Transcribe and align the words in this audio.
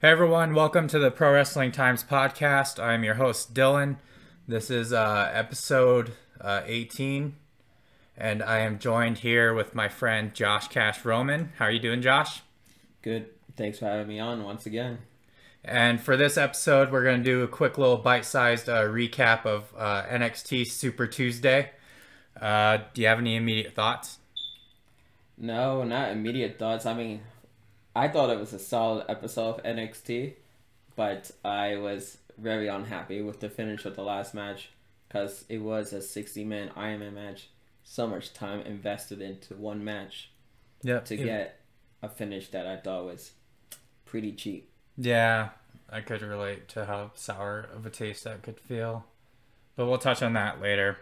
Hey 0.00 0.10
everyone, 0.10 0.54
welcome 0.54 0.86
to 0.86 1.00
the 1.00 1.10
Pro 1.10 1.32
Wrestling 1.32 1.72
Times 1.72 2.04
podcast. 2.04 2.80
I'm 2.80 3.02
your 3.02 3.14
host 3.14 3.52
Dylan. 3.52 3.96
This 4.46 4.70
is 4.70 4.92
uh, 4.92 5.28
episode 5.34 6.12
uh, 6.40 6.60
18, 6.64 7.34
and 8.16 8.40
I 8.40 8.60
am 8.60 8.78
joined 8.78 9.18
here 9.18 9.52
with 9.52 9.74
my 9.74 9.88
friend 9.88 10.32
Josh 10.32 10.68
Cash 10.68 11.04
Roman. 11.04 11.50
How 11.58 11.64
are 11.64 11.72
you 11.72 11.80
doing, 11.80 12.00
Josh? 12.00 12.42
Good. 13.02 13.26
Thanks 13.56 13.80
for 13.80 13.86
having 13.86 14.06
me 14.06 14.20
on 14.20 14.44
once 14.44 14.66
again. 14.66 14.98
And 15.64 16.00
for 16.00 16.16
this 16.16 16.36
episode, 16.36 16.92
we're 16.92 17.02
going 17.02 17.18
to 17.18 17.28
do 17.28 17.42
a 17.42 17.48
quick 17.48 17.76
little 17.76 17.98
bite-sized 17.98 18.68
uh, 18.68 18.84
recap 18.84 19.46
of 19.46 19.64
uh, 19.76 20.04
NXT 20.04 20.68
Super 20.68 21.08
Tuesday. 21.08 21.70
Uh, 22.40 22.78
do 22.94 23.02
you 23.02 23.08
have 23.08 23.18
any 23.18 23.34
immediate 23.34 23.74
thoughts? 23.74 24.18
No, 25.36 25.82
not 25.82 26.12
immediate 26.12 26.56
thoughts. 26.56 26.86
I 26.86 26.94
mean, 26.94 27.22
I 27.98 28.06
thought 28.06 28.30
it 28.30 28.38
was 28.38 28.52
a 28.52 28.60
solid 28.60 29.06
episode 29.08 29.56
of 29.56 29.62
NXT, 29.64 30.34
but 30.94 31.32
I 31.44 31.76
was 31.78 32.18
very 32.38 32.68
unhappy 32.68 33.20
with 33.22 33.40
the 33.40 33.50
finish 33.50 33.84
of 33.84 33.96
the 33.96 34.04
last 34.04 34.34
match 34.34 34.70
because 35.08 35.44
it 35.48 35.58
was 35.58 35.92
a 35.92 36.00
60 36.00 36.44
man 36.44 36.70
Iron 36.76 37.00
Man 37.00 37.14
match. 37.14 37.48
So 37.82 38.06
much 38.06 38.32
time 38.32 38.60
invested 38.60 39.20
into 39.20 39.54
one 39.54 39.82
match 39.84 40.30
Yep. 40.82 41.06
to 41.06 41.16
get 41.16 41.60
a 42.00 42.08
finish 42.08 42.48
that 42.52 42.68
I 42.68 42.76
thought 42.76 43.06
was 43.06 43.32
pretty 44.04 44.32
cheap. 44.32 44.70
Yeah, 44.96 45.48
I 45.90 46.00
could 46.00 46.22
relate 46.22 46.68
to 46.68 46.84
how 46.84 47.10
sour 47.16 47.66
of 47.74 47.84
a 47.84 47.90
taste 47.90 48.22
that 48.24 48.42
could 48.42 48.60
feel. 48.60 49.06
But 49.74 49.86
we'll 49.86 49.98
touch 49.98 50.22
on 50.22 50.34
that 50.34 50.60
later. 50.60 50.98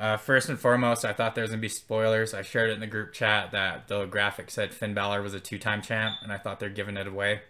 Uh, 0.00 0.16
first 0.16 0.48
and 0.48 0.58
foremost, 0.58 1.04
I 1.04 1.12
thought 1.12 1.34
there 1.34 1.42
was 1.42 1.50
going 1.50 1.58
to 1.58 1.62
be 1.62 1.68
spoilers. 1.68 2.32
I 2.32 2.40
shared 2.40 2.70
it 2.70 2.72
in 2.72 2.80
the 2.80 2.86
group 2.86 3.12
chat 3.12 3.50
that 3.50 3.86
the 3.88 4.06
graphic 4.06 4.50
said 4.50 4.72
Finn 4.72 4.94
Balor 4.94 5.20
was 5.20 5.34
a 5.34 5.40
two 5.40 5.58
time 5.58 5.82
champ, 5.82 6.16
and 6.22 6.32
I 6.32 6.38
thought 6.38 6.58
they're 6.58 6.70
giving 6.70 6.96
it 6.96 7.06
away. 7.06 7.42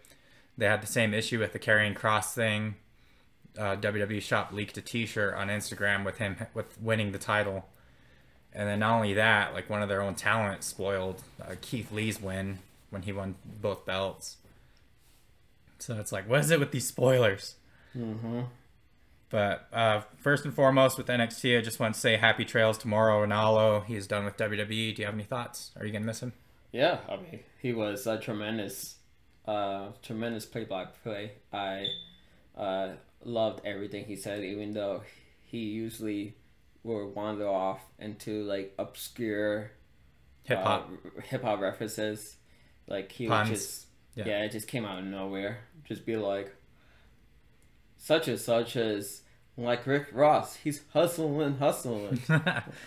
They 0.58 0.66
had 0.66 0.82
the 0.82 0.88
same 0.88 1.14
issue 1.14 1.38
with 1.38 1.52
the 1.52 1.60
Karrion 1.60 1.96
Kross 1.96 2.34
thing. 2.34 2.74
Uh, 3.56 3.76
WWE 3.76 4.20
Shop 4.20 4.50
leaked 4.52 4.76
a 4.76 4.82
t 4.82 5.06
shirt 5.06 5.34
on 5.34 5.46
Instagram 5.46 6.04
with 6.04 6.18
him 6.18 6.38
with 6.52 6.80
winning 6.82 7.12
the 7.12 7.18
title. 7.18 7.68
And 8.52 8.68
then 8.68 8.80
not 8.80 8.96
only 8.96 9.14
that, 9.14 9.54
like 9.54 9.70
one 9.70 9.80
of 9.80 9.88
their 9.88 10.02
own 10.02 10.16
talent 10.16 10.64
spoiled 10.64 11.22
uh, 11.40 11.54
Keith 11.60 11.92
Lee's 11.92 12.20
win 12.20 12.58
when 12.90 13.02
he 13.02 13.12
won 13.12 13.36
both 13.44 13.86
belts. 13.86 14.38
So 15.78 16.00
it's 16.00 16.10
like, 16.10 16.28
what 16.28 16.40
is 16.40 16.50
it 16.50 16.58
with 16.58 16.72
these 16.72 16.88
spoilers? 16.88 17.54
Mm-hmm. 17.96 18.40
But 19.30 19.68
uh, 19.72 20.02
first 20.18 20.44
and 20.44 20.52
foremost, 20.52 20.98
with 20.98 21.06
NXT, 21.06 21.56
I 21.58 21.62
just 21.62 21.78
want 21.78 21.94
to 21.94 22.00
say 22.00 22.16
happy 22.16 22.44
trails 22.44 22.76
to 22.78 22.88
Mauro 22.88 23.24
Ranallo. 23.24 23.84
He's 23.86 24.06
done 24.08 24.24
with 24.24 24.36
WWE. 24.36 24.94
Do 24.94 25.02
you 25.02 25.06
have 25.06 25.14
any 25.14 25.22
thoughts? 25.24 25.70
Are 25.78 25.86
you 25.86 25.92
gonna 25.92 26.04
miss 26.04 26.20
him? 26.20 26.32
Yeah, 26.72 26.98
I 27.08 27.16
mean, 27.16 27.40
he 27.62 27.72
was 27.72 28.06
a 28.06 28.18
tremendous, 28.18 28.96
uh, 29.46 29.88
tremendous 30.02 30.46
play 30.46 30.64
by 30.64 30.86
play. 31.04 31.32
I 31.52 31.86
uh, 32.56 32.92
loved 33.24 33.64
everything 33.64 34.04
he 34.04 34.16
said, 34.16 34.42
even 34.44 34.72
though 34.72 35.02
he 35.44 35.58
usually 35.58 36.34
will 36.82 37.08
wander 37.10 37.46
off 37.48 37.80
into 37.98 38.42
like 38.44 38.74
obscure 38.78 39.70
Hip 40.44 40.58
hop. 40.58 40.90
uh, 41.18 41.20
hip 41.22 41.42
hop 41.42 41.60
references. 41.60 42.36
Like 42.88 43.12
he 43.12 43.28
Puns. 43.28 43.48
would 43.48 43.54
just, 43.56 43.86
Yeah. 44.16 44.24
yeah. 44.26 44.42
it 44.44 44.50
just 44.52 44.66
came 44.66 44.84
out 44.84 44.98
of 44.98 45.04
nowhere. 45.04 45.58
Just 45.84 46.04
be 46.06 46.16
like, 46.16 46.52
such 48.00 48.28
and 48.28 48.38
such 48.38 48.76
as 48.76 49.20
like 49.56 49.86
Rick 49.86 50.08
Ross. 50.12 50.56
He's 50.56 50.80
hustling, 50.92 51.58
hustling. 51.58 52.20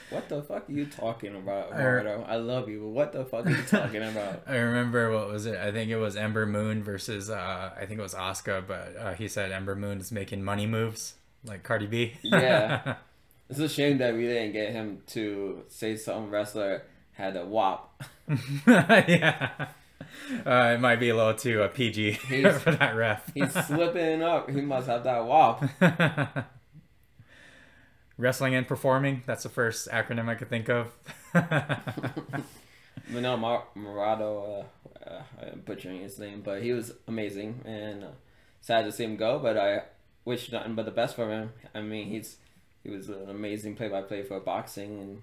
What 0.10 0.28
the 0.28 0.42
fuck 0.42 0.68
are 0.70 0.72
you 0.72 0.86
talking 0.86 1.36
about, 1.36 1.72
Eduardo? 1.72 2.26
I 2.28 2.38
love 2.38 2.68
you, 2.68 2.80
but 2.82 2.90
what 2.90 3.12
the 3.14 3.26
fuck 3.26 3.46
are 3.46 3.50
you 3.52 3.62
talking 3.64 4.02
about? 4.04 4.44
I 4.48 4.58
remember 4.58 5.12
what 5.12 5.28
was 5.30 5.46
it? 5.46 5.56
I 5.58 5.72
think 5.72 5.92
it 5.92 5.98
was 5.98 6.16
Ember 6.16 6.46
Moon 6.46 6.84
versus 6.84 7.30
uh, 7.30 7.72
I 7.78 7.86
think 7.86 8.00
it 8.00 8.04
was 8.04 8.16
Oscar, 8.16 8.62
but 8.66 8.96
uh, 9.00 9.14
he 9.14 9.28
said 9.28 9.52
Ember 9.52 9.76
Moon 9.76 10.00
is 10.00 10.12
making 10.12 10.44
money 10.44 10.66
moves 10.66 11.16
like 11.46 11.64
Cardi 11.64 11.88
B. 11.88 12.14
Yeah. 12.24 12.96
It's 13.50 13.60
a 13.60 13.70
shame 13.70 14.00
that 14.00 14.16
we 14.16 14.22
didn't 14.22 14.54
get 14.54 14.72
him 14.72 15.04
to 15.08 15.64
say 15.68 15.96
some 15.96 16.32
wrestler 16.32 16.84
had 17.12 17.36
a 17.36 17.46
WAP. 17.46 18.04
yeah. 18.68 19.68
Uh, 20.46 20.74
it 20.76 20.80
might 20.80 20.98
be 21.00 21.10
a 21.10 21.16
little 21.16 21.34
too 21.34 21.62
uh, 21.64 21.68
PG 21.68 22.12
He's- 22.30 22.62
for 22.62 22.72
that 22.72 22.96
ref. 22.96 23.32
He's 23.34 23.52
slipping 23.68 24.22
up. 24.22 24.50
He 24.50 24.62
must 24.62 24.88
have 24.88 25.04
that 25.04 25.26
WAP. 25.26 25.64
Wrestling 28.18 28.54
and 28.56 28.68
performing. 28.68 29.24
That's 29.26 29.44
the 29.44 29.50
first 29.50 29.88
acronym 29.90 30.30
I 30.30 30.36
could 30.36 30.50
think 30.50 30.70
of. 30.70 30.92
But 31.34 33.22
no, 33.22 33.36
Mar- 33.36 33.66
Morado, 33.76 34.66
uh, 35.06 35.10
uh, 35.10 35.22
I'm 35.42 35.62
butchering 35.66 36.02
his 36.02 36.18
name, 36.20 36.42
but 36.42 36.62
he 36.64 36.72
was 36.72 36.94
amazing 37.08 37.62
and 37.66 38.04
uh, 38.04 38.08
sad 38.62 38.86
to 38.86 38.92
see 38.92 39.04
him 39.04 39.18
go. 39.18 39.40
But 39.40 39.58
I 39.58 39.82
wish 40.26 40.52
nothing 40.52 40.76
but 40.76 40.86
the 40.86 40.92
best 40.92 41.16
for 41.16 41.30
him. 41.30 41.52
I 41.76 41.82
mean, 41.82 42.08
he's 42.08 42.38
he 42.84 42.90
was 42.90 43.10
an 43.10 43.30
amazing 43.30 43.76
play-by-play 43.76 44.24
for 44.24 44.40
boxing 44.40 45.00
and 45.00 45.22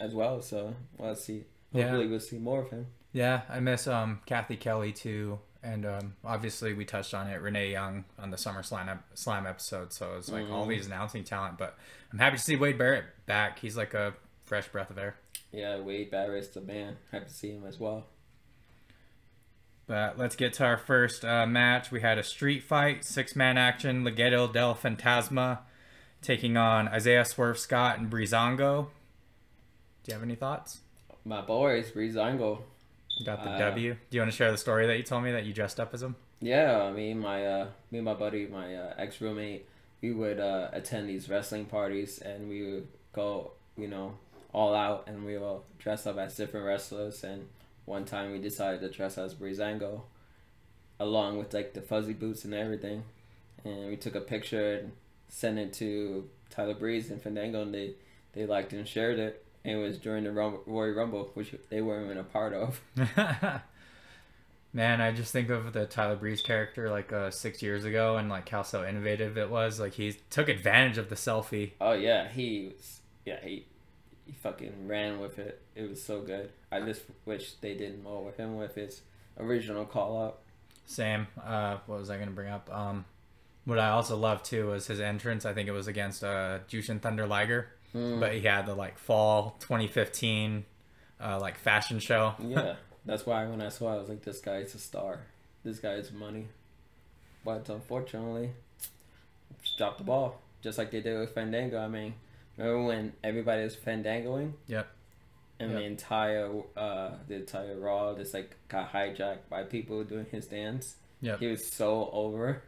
as 0.00 0.12
well. 0.14 0.42
So 0.42 0.74
we'll 0.98 1.14
see. 1.14 1.44
Yeah. 1.72 1.84
Hopefully, 1.84 2.08
we'll 2.08 2.20
see 2.20 2.38
more 2.38 2.62
of 2.62 2.70
him. 2.70 2.86
Yeah, 3.12 3.42
I 3.48 3.60
miss 3.60 3.86
um 3.86 4.20
Cathy 4.26 4.56
Kelley 4.56 4.92
too, 4.92 5.38
and 5.62 5.84
um 5.86 6.14
obviously 6.24 6.72
we 6.72 6.84
touched 6.84 7.12
on 7.14 7.26
it 7.28 7.40
Renee 7.40 7.70
Young 7.72 8.04
on 8.18 8.30
the 8.30 8.38
Summer 8.38 8.62
Slam 8.62 9.00
Slam 9.14 9.46
episode. 9.46 9.92
So 9.92 10.14
it's 10.16 10.30
like 10.30 10.48
all 10.50 10.64
Mhm. 10.66 10.70
these 10.70 10.86
announcing 10.86 11.24
talent, 11.24 11.58
but 11.58 11.76
I'm 12.12 12.18
happy 12.18 12.36
to 12.36 12.42
see 12.42 12.56
Wade 12.56 12.78
Barrett 12.78 13.04
back. 13.26 13.58
He's 13.58 13.76
like 13.76 13.94
a 13.94 14.14
fresh 14.44 14.68
breath 14.68 14.90
of 14.90 14.98
air. 14.98 15.16
Yeah, 15.50 15.78
Wade 15.80 16.10
Barrett's 16.10 16.48
the 16.48 16.60
man. 16.62 16.96
Happy 17.10 17.26
to 17.26 17.30
see 17.30 17.50
him 17.50 17.66
as 17.66 17.78
well. 17.78 18.06
But 19.86 20.16
let's 20.16 20.36
get 20.36 20.54
to 20.54 20.64
our 20.64 20.78
first 20.78 21.24
uh, 21.24 21.46
match. 21.46 21.90
We 21.90 22.00
had 22.00 22.16
a 22.16 22.22
street 22.22 22.62
fight, 22.62 23.04
six 23.04 23.36
man 23.36 23.58
action. 23.58 24.04
Legado 24.04 24.50
del 24.50 24.74
Fantasma 24.74 25.58
taking 26.22 26.56
on 26.56 26.88
Isaiah 26.88 27.24
Swerve 27.24 27.58
Scott 27.58 27.98
and 27.98 28.08
Breezango. 28.10 28.86
Do 30.04 30.08
you 30.08 30.14
have 30.14 30.22
any 30.22 30.36
thoughts? 30.36 30.80
My 31.24 31.40
boys, 31.42 31.90
Breezango. 31.90 32.62
Got 33.24 33.44
the 33.44 33.50
Uh, 33.50 33.58
W. 33.58 33.94
Do 33.94 34.16
you 34.16 34.20
want 34.20 34.30
to 34.30 34.36
share 34.36 34.50
the 34.50 34.58
story 34.58 34.86
that 34.86 34.96
you 34.96 35.02
told 35.02 35.22
me 35.22 35.32
that 35.32 35.44
you 35.44 35.52
dressed 35.52 35.78
up 35.78 35.92
as 35.94 36.02
him? 36.02 36.16
Yeah, 36.40 36.90
me 36.90 37.08
mean, 37.08 37.20
my 37.20 37.46
uh, 37.46 37.66
me 37.90 37.98
and 37.98 38.04
my 38.04 38.14
buddy, 38.14 38.46
my 38.46 38.74
uh, 38.74 38.94
ex 38.96 39.20
roommate, 39.20 39.68
we 40.00 40.12
would 40.12 40.40
uh, 40.40 40.70
attend 40.72 41.08
these 41.08 41.28
wrestling 41.28 41.66
parties, 41.66 42.18
and 42.18 42.48
we 42.48 42.62
would 42.62 42.88
go, 43.12 43.52
you 43.76 43.86
know, 43.86 44.14
all 44.52 44.74
out, 44.74 45.04
and 45.06 45.24
we 45.24 45.38
will 45.38 45.64
dress 45.78 46.06
up 46.06 46.18
as 46.18 46.36
different 46.36 46.66
wrestlers. 46.66 47.22
And 47.22 47.48
one 47.84 48.04
time, 48.04 48.32
we 48.32 48.38
decided 48.38 48.80
to 48.80 48.90
dress 48.90 49.18
as 49.18 49.34
Breezango, 49.34 50.02
along 50.98 51.38
with 51.38 51.54
like 51.54 51.74
the 51.74 51.80
fuzzy 51.82 52.12
boots 52.14 52.44
and 52.44 52.54
everything. 52.54 53.04
And 53.64 53.88
we 53.88 53.96
took 53.96 54.16
a 54.16 54.20
picture 54.20 54.74
and 54.74 54.92
sent 55.28 55.58
it 55.58 55.72
to 55.74 56.28
Tyler 56.50 56.74
Breeze 56.74 57.10
and 57.10 57.22
Fandango, 57.22 57.62
and 57.62 57.72
they 57.72 57.94
they 58.32 58.46
liked 58.46 58.72
it 58.72 58.78
and 58.78 58.88
shared 58.88 59.18
it. 59.20 59.41
And 59.64 59.78
it 59.78 59.82
was 59.82 59.98
during 59.98 60.24
the 60.24 60.32
Rum- 60.32 60.60
Royal 60.66 60.94
Rumble, 60.94 61.30
which 61.34 61.54
they 61.70 61.80
weren't 61.80 62.06
even 62.06 62.18
a 62.18 62.24
part 62.24 62.52
of. 62.52 62.80
Man, 64.74 65.02
I 65.02 65.12
just 65.12 65.32
think 65.32 65.50
of 65.50 65.72
the 65.74 65.84
Tyler 65.84 66.16
Breeze 66.16 66.40
character 66.40 66.88
like 66.90 67.12
uh, 67.12 67.30
six 67.30 67.62
years 67.62 67.84
ago 67.84 68.16
and 68.16 68.30
like 68.30 68.48
how 68.48 68.62
so 68.62 68.86
innovative 68.86 69.36
it 69.36 69.50
was. 69.50 69.78
Like 69.78 69.92
he 69.92 70.16
took 70.30 70.48
advantage 70.48 70.96
of 70.96 71.10
the 71.10 71.14
selfie. 71.14 71.72
Oh 71.80 71.92
yeah, 71.92 72.28
he 72.28 72.72
was. 72.72 73.00
Yeah, 73.26 73.38
he 73.42 73.66
he 74.24 74.32
fucking 74.32 74.88
ran 74.88 75.20
with 75.20 75.38
it. 75.38 75.60
It 75.74 75.88
was 75.90 76.02
so 76.02 76.22
good. 76.22 76.50
I 76.70 76.80
just 76.80 77.02
wish 77.26 77.52
they 77.60 77.74
did 77.74 78.02
more 78.02 78.24
with 78.24 78.38
him 78.38 78.56
with 78.56 78.74
his 78.74 79.02
original 79.38 79.84
call 79.84 80.22
out. 80.22 80.38
Same. 80.86 81.26
Uh, 81.42 81.76
what 81.86 81.98
was 81.98 82.08
I 82.08 82.18
gonna 82.18 82.30
bring 82.30 82.50
up? 82.50 82.70
Um, 82.74 83.04
what 83.66 83.78
I 83.78 83.90
also 83.90 84.16
loved 84.16 84.46
too 84.46 84.68
was 84.68 84.86
his 84.86 85.00
entrance. 85.00 85.44
I 85.44 85.52
think 85.52 85.68
it 85.68 85.72
was 85.72 85.86
against 85.86 86.24
uh, 86.24 86.60
Jushin 86.66 86.98
Thunder 87.00 87.26
Liger, 87.26 87.68
Mm. 87.94 88.20
but 88.20 88.32
he 88.32 88.40
had 88.40 88.64
the 88.66 88.74
like 88.74 88.98
fall 88.98 89.56
2015 89.60 90.64
uh, 91.20 91.38
like 91.40 91.58
fashion 91.58 91.98
show. 91.98 92.34
yeah, 92.40 92.76
that's 93.04 93.26
why 93.26 93.46
when 93.46 93.60
I 93.60 93.68
saw, 93.68 93.92
it, 93.92 93.96
I 93.96 93.98
was 94.00 94.08
like, 94.08 94.22
this 94.22 94.40
guy's 94.40 94.74
a 94.74 94.78
star. 94.78 95.20
This 95.64 95.78
guy's 95.78 96.10
money. 96.10 96.48
But 97.44 97.68
unfortunately, 97.68 98.50
just 99.62 99.78
dropped 99.78 99.98
the 99.98 100.04
ball, 100.04 100.40
just 100.62 100.78
like 100.78 100.90
they 100.90 101.00
did 101.00 101.18
with 101.18 101.34
Fandango. 101.34 101.78
I 101.80 101.88
mean, 101.88 102.14
remember 102.56 102.84
when 102.84 103.12
everybody 103.22 103.62
was 103.64 103.76
Fandangoing? 103.76 104.52
Yep. 104.68 104.88
And 105.60 105.70
Yep. 105.72 105.78
the 105.78 105.84
entire 105.86 106.50
uh 106.76 107.10
the 107.28 107.34
entire 107.36 107.78
Raw 107.78 108.14
just 108.14 108.34
like 108.34 108.56
got 108.68 108.92
hijacked 108.92 109.48
by 109.48 109.62
people 109.64 110.02
doing 110.02 110.26
his 110.30 110.46
dance. 110.46 110.96
Yeah. 111.20 111.36
He 111.36 111.46
was 111.46 111.70
so 111.70 112.10
over. 112.12 112.62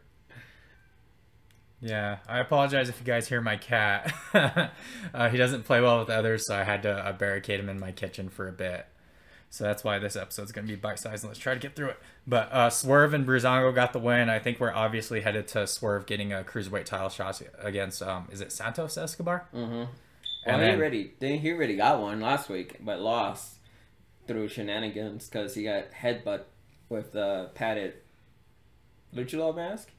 Yeah, 1.84 2.16
I 2.26 2.38
apologize 2.38 2.88
if 2.88 2.98
you 2.98 3.04
guys 3.04 3.28
hear 3.28 3.42
my 3.42 3.58
cat. 3.58 4.10
uh, 5.12 5.28
he 5.28 5.36
doesn't 5.36 5.64
play 5.64 5.82
well 5.82 5.98
with 5.98 6.08
others, 6.08 6.46
so 6.46 6.56
I 6.56 6.64
had 6.64 6.82
to 6.84 6.90
uh, 6.90 7.12
barricade 7.12 7.60
him 7.60 7.68
in 7.68 7.78
my 7.78 7.92
kitchen 7.92 8.30
for 8.30 8.48
a 8.48 8.52
bit. 8.52 8.86
So 9.50 9.64
that's 9.64 9.84
why 9.84 9.98
this 9.98 10.16
episode's 10.16 10.50
going 10.50 10.66
to 10.66 10.72
be 10.72 10.76
bite 10.76 10.98
sized, 10.98 11.24
and 11.24 11.30
let's 11.30 11.38
try 11.38 11.52
to 11.52 11.60
get 11.60 11.76
through 11.76 11.90
it. 11.90 11.98
But 12.26 12.50
uh, 12.50 12.70
Swerve 12.70 13.12
and 13.12 13.26
Breezango 13.26 13.74
got 13.74 13.92
the 13.92 13.98
win. 13.98 14.30
I 14.30 14.38
think 14.38 14.60
we're 14.60 14.72
obviously 14.72 15.20
headed 15.20 15.46
to 15.48 15.66
Swerve 15.66 16.06
getting 16.06 16.32
a 16.32 16.42
cruiserweight 16.42 16.86
title 16.86 17.10
shot 17.10 17.42
against, 17.58 18.00
um, 18.00 18.28
is 18.32 18.40
it 18.40 18.50
Santos 18.50 18.96
Escobar? 18.96 19.46
Mm-hmm. 19.54 19.74
Well, 19.74 19.88
And 20.46 20.62
he 20.62 20.70
already 20.70 21.12
then 21.20 21.38
he 21.38 21.52
already 21.52 21.76
got 21.76 22.00
one 22.00 22.18
last 22.18 22.48
week, 22.48 22.78
but 22.80 22.98
lost 22.98 23.56
through 24.26 24.48
shenanigans 24.48 25.28
because 25.28 25.54
he 25.54 25.64
got 25.64 25.92
headbutt 25.92 26.44
with 26.88 27.12
the 27.12 27.50
padded 27.54 27.92
luchador 29.14 29.54
mask. 29.54 29.90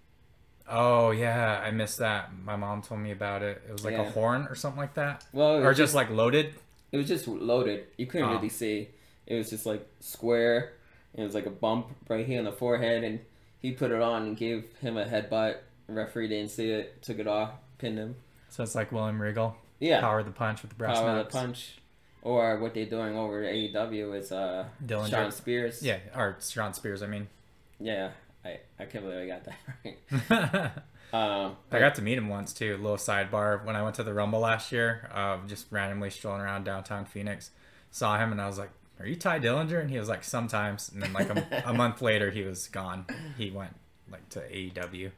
Oh 0.67 1.12
yeah, 1.12 1.62
I 1.63 1.71
missed 1.71 2.00
that. 2.00 2.29
My 2.44 2.56
mom 2.56 2.81
told 2.81 3.00
me 3.01 3.12
about 3.12 3.44
it. 3.44 3.62
It 3.67 3.71
was 3.71 3.85
like 3.85 3.95
a 3.95 4.09
horn 4.09 4.47
or 4.50 4.56
something 4.56 4.79
like 4.79 4.95
that, 4.95 5.23
Well, 5.31 5.57
or 5.57 5.67
was 5.69 5.77
just 5.77 5.94
like 5.94 6.09
loaded. 6.09 6.53
it 6.91 6.97
was 6.97 7.07
just 7.07 7.27
loaded. 7.27 7.85
You 7.97 8.07
couldn't 8.07 8.29
Oh. 8.29 8.33
really 8.33 8.50
see. 8.50 8.89
It 9.27 9.35
was 9.35 9.50
just 9.50 9.65
like 9.65 9.85
square. 10.00 10.73
And 11.13 11.23
it 11.23 11.25
was 11.25 11.35
like 11.35 11.45
a 11.45 11.50
bump 11.51 11.88
right 12.09 12.25
here 12.25 12.39
on 12.39 12.45
the 12.45 12.51
forehead, 12.51 13.03
and 13.03 13.19
he 13.62 13.71
put 13.71 13.91
it 13.91 14.01
on 14.01 14.23
and 14.23 14.35
gave 14.38 14.65
him 14.81 14.97
a 14.97 15.06
headbutt. 15.06 15.57
referee 15.88 16.27
didn't 16.27 16.50
see 16.50 16.71
it, 16.71 17.01
took 17.03 17.19
it 17.19 17.27
off, 17.27 17.51
pinned 17.77 17.97
him. 18.00 18.15
So 18.50 18.63
it's 18.63 18.73
like 18.75 18.91
William 18.91 19.21
Regal, 19.21 19.56
Yeah, 19.79 20.01
power 20.01 20.23
the 20.23 20.31
punch 20.31 20.62
with 20.63 20.69
the 20.71 20.75
brass 20.75 20.97
power 21.00 21.19
the 21.19 21.25
punch. 21.25 21.77
Or 22.23 22.57
what 22.57 22.73
they're 22.73 22.88
doing 22.88 23.15
over 23.15 23.44
at 23.44 23.53
AEW 23.53 24.17
is 24.17 24.31
uh, 24.31 24.65
Dillinger. 24.83 25.09
Shawn 25.12 25.31
Spears. 25.31 25.83
Yeah, 25.83 26.00
or 26.15 26.38
Shawn 26.41 26.73
Spears. 26.73 27.03
I 27.03 27.07
mean, 27.07 27.27
yeah. 27.79 28.09
I 28.45 28.59
I 28.80 28.86
can't 28.86 29.03
believe 29.03 29.19
I 29.19 29.27
got 29.27 29.44
that 29.45 29.57
right. 29.86 30.71
I 31.12 31.18
Um, 31.18 31.56
got 31.71 31.95
to 31.95 32.01
meet 32.01 32.18
him 32.18 32.30
once 32.30 32.53
too. 32.53 32.77
Little 32.77 32.97
sidebar 32.97 33.63
when 33.65 33.75
I 33.75 33.83
went 33.83 33.95
to 33.95 34.03
the 34.03 34.13
Rumble 34.13 34.39
last 34.39 34.71
year, 34.71 35.09
uh, 35.13 35.38
just 35.47 35.68
randomly 35.71 36.09
strolling 36.09 36.42
around 36.42 36.63
downtown 36.65 37.06
Phoenix, 37.06 37.51
saw 37.92 38.18
him 38.18 38.31
and 38.31 38.42
I 38.42 38.47
was 38.47 38.57
like, 38.57 38.71
"Are 39.00 39.06
you 39.06 39.15
Tye 39.15 39.39
Dillinger?" 39.39 39.80
And 39.81 39.89
he 39.89 39.97
was 40.00 40.09
like, 40.09 40.24
"Sometimes." 40.24 40.89
And 40.89 41.01
then 41.01 41.13
like 41.13 41.30
a, 41.30 41.63
a 41.65 41.74
month 41.81 42.01
later, 42.01 42.31
he 42.31 42.44
was 42.44 42.68
gone. 42.68 43.06
He 43.38 43.50
went 43.51 43.75
like 44.12 44.27
to 44.30 44.39
AEW. 44.42 45.12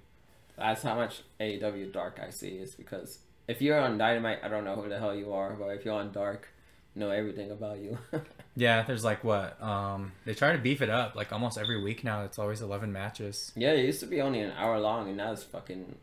That's 0.57 0.81
how 0.83 0.95
much 0.95 1.21
AEW 1.39 1.91
Dark 1.91 2.19
I 2.25 2.30
see 2.31 2.57
is 2.57 2.75
because 2.75 3.19
if 3.47 3.62
you're 3.62 3.80
on 3.80 3.97
Dynamite, 3.97 4.39
I 4.44 4.47
don't 4.47 4.63
know 4.65 4.75
who 4.75 4.89
the 4.89 5.00
hell 5.00 5.15
you 5.15 5.33
are, 5.33 5.51
but 5.53 5.68
if 5.69 5.85
you're 5.85 5.94
on 5.94 6.12
Dark, 6.12 6.47
I 6.47 6.56
know 6.97 7.09
everything 7.11 7.51
about 7.51 7.79
you. 7.79 7.97
Yeah, 8.59 8.81
there's 8.81 9.03
like 9.03 9.23
what? 9.23 9.61
Um, 9.61 10.13
they 10.25 10.33
try 10.33 10.51
to 10.53 10.57
beef 10.57 10.81
it 10.81 10.89
up 10.89 11.13
like 11.15 11.31
almost 11.31 11.59
every 11.59 11.79
week 11.79 12.03
now. 12.03 12.23
It's 12.23 12.39
always 12.39 12.59
eleven 12.63 12.91
matches. 12.91 13.51
yeah, 13.55 13.73
it 13.73 13.85
used 13.85 13.99
to 13.99 14.07
be 14.07 14.19
only 14.19 14.39
an 14.39 14.51
hour 14.57 14.79
long, 14.79 15.07
and 15.09 15.15
now 15.17 15.31
it's 15.31 15.44
fucking 15.44 15.95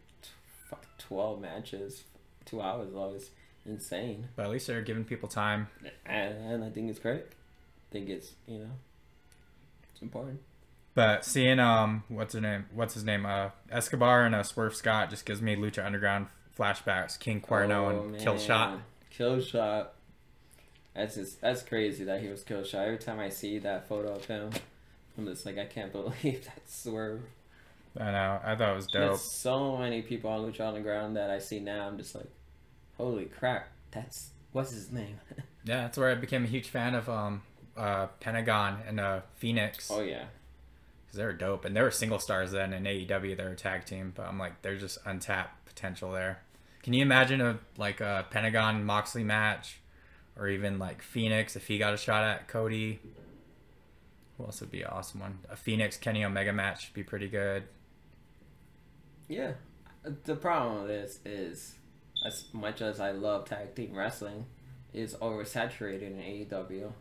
fuck 0.71 0.87
twelve 0.97 1.41
matches, 1.41 2.05
two 2.45 2.63
hours 2.63 2.93
long. 2.93 3.17
It's 3.17 3.31
insane, 3.67 4.29
But 4.37 4.45
at 4.45 4.51
least 4.53 4.69
they're 4.69 4.83
giving 4.83 5.03
people 5.05 5.29
time. 5.29 5.67
and, 6.07 6.35
and 6.53 6.65
I 6.65 6.71
think 6.71 6.91
it's 6.91 7.01
great. 7.01 7.25
I 7.25 7.91
think 7.93 8.09
it's 8.09 8.35
you 8.47 8.59
know, 8.61 8.71
it's 9.93 10.01
important. 10.01 10.41
But 10.95 11.25
seeing 11.25 11.59
um, 11.59 12.05
what's 12.09 12.35
his 12.35 12.43
name? 12.43 12.67
What's 12.73 12.95
his 12.95 13.03
name? 13.03 13.27
Uh, 13.27 13.49
Escobar 13.69 14.27
and 14.27 14.33
uh, 14.37 14.45
Swerve 14.45 14.77
Scott 14.77 15.11
just 15.11 15.27
gives 15.27 15.43
me 15.43 15.57
Lucha 15.57 15.85
Underground 15.85 16.29
flashbacks. 16.57 17.19
King 17.19 17.41
Cuerno 17.41 17.87
Oh, 17.87 17.89
and 18.05 18.19
Kill 18.21 18.39
Shot. 18.39 18.79
Kill 19.11 19.41
shot. 19.41 19.95
That's 20.95 21.17
just 21.17 21.41
that's 21.41 21.63
crazy 21.63 22.05
that 22.05 22.21
he 22.21 22.29
was 22.29 22.43
kill 22.43 22.65
shot. 22.65 22.87
Every 22.87 22.99
time 22.99 23.19
I 23.19 23.29
see 23.29 23.59
that 23.59 23.89
photo 23.89 24.15
of 24.15 24.25
him, 24.27 24.51
I'm 25.19 25.27
just 25.27 25.45
like 25.45 25.59
I 25.59 25.67
can't 25.67 25.93
believe 25.93 26.45
that 26.45 26.63
swerve. 26.67 27.23
I 27.99 28.11
know. 28.11 28.41
I 28.45 28.57
thought 28.57 28.73
it 28.73 28.77
was 28.77 28.87
dope. 28.87 29.03
There's 29.11 29.21
so 29.21 29.77
many 29.77 30.03
people 30.03 30.31
on 30.31 30.41
Lucha 30.41 30.67
Underground 30.67 31.17
that 31.17 31.31
I 31.31 31.39
see 31.39 31.61
now. 31.61 31.87
I'm 31.87 31.97
just 31.97 32.15
like, 32.15 32.31
holy 32.97 33.27
crap! 33.27 33.69
That's 33.91 34.31
what's 34.53 34.73
his 34.73 34.91
name? 34.91 35.21
Yeah, 35.67 35.81
that's 35.81 35.97
where 35.97 36.11
I 36.11 36.15
became 36.15 36.45
a 36.45 36.47
huge 36.47 36.69
fan 36.69 36.95
of 36.95 37.09
um, 37.09 37.41
uh, 37.75 38.09
Pentagon 38.21 38.81
and 38.87 39.01
uh, 39.01 39.23
Phoenix 39.37 39.91
oh 39.91 40.03
yeah, 40.03 40.25
because 41.07 41.17
they 41.17 41.25
were 41.25 41.33
dope 41.33 41.65
and 41.65 41.75
they 41.75 41.81
were 41.81 41.91
single 41.91 42.19
stars 42.19 42.51
then 42.51 42.75
in 42.75 42.85
AEW. 42.85 43.35
They 43.35 43.43
were 43.43 43.53
a 43.53 43.57
tag 43.57 43.87
team, 43.87 44.13
but 44.15 44.27
I'm 44.27 44.39
like, 44.39 44.61
there's 44.61 44.83
just 44.83 44.99
untapped 45.07 45.65
potential 45.65 46.13
there. 46.13 46.41
Can 46.83 46.93
you 46.93 47.01
imagine 47.01 47.41
a 47.41 47.59
like 47.79 48.03
a 48.03 48.27
Pentagon 48.31 48.85
Moxley 48.85 49.25
match, 49.25 49.81
or 50.37 50.49
even 50.49 50.79
like 50.79 51.03
Phoenix 51.03 51.57
if 51.57 51.67
he 51.67 51.79
got 51.79 51.95
a 51.95 51.97
shot 51.97 52.25
at 52.25 52.49
Cody? 52.49 53.01
Who 54.37 54.45
else 54.45 54.61
would 54.61 54.71
be 54.71 54.83
an 54.83 54.89
awesome 54.89 55.21
one? 55.21 55.39
A 55.51 55.57
Phoenix 55.57 55.97
Kenny 55.97 56.25
Omega 56.25 56.53
match 56.53 56.89
would 56.89 56.95
be 56.95 57.05
pretty 57.05 57.29
good. 57.29 57.65
yeah. 59.29 59.53
The 60.25 60.37
problem 60.37 60.81
with 60.83 60.89
this 60.89 61.19
is, 61.25 61.77
as 62.27 62.45
much 62.53 62.83
as 62.83 63.01
I 63.01 63.13
love 63.13 63.47
tag 63.47 63.75
team 63.75 63.95
wrestling, 63.95 64.45
is 64.93 65.15
oversaturated 65.15 66.03
in 66.03 66.19
AEW. 66.19 66.93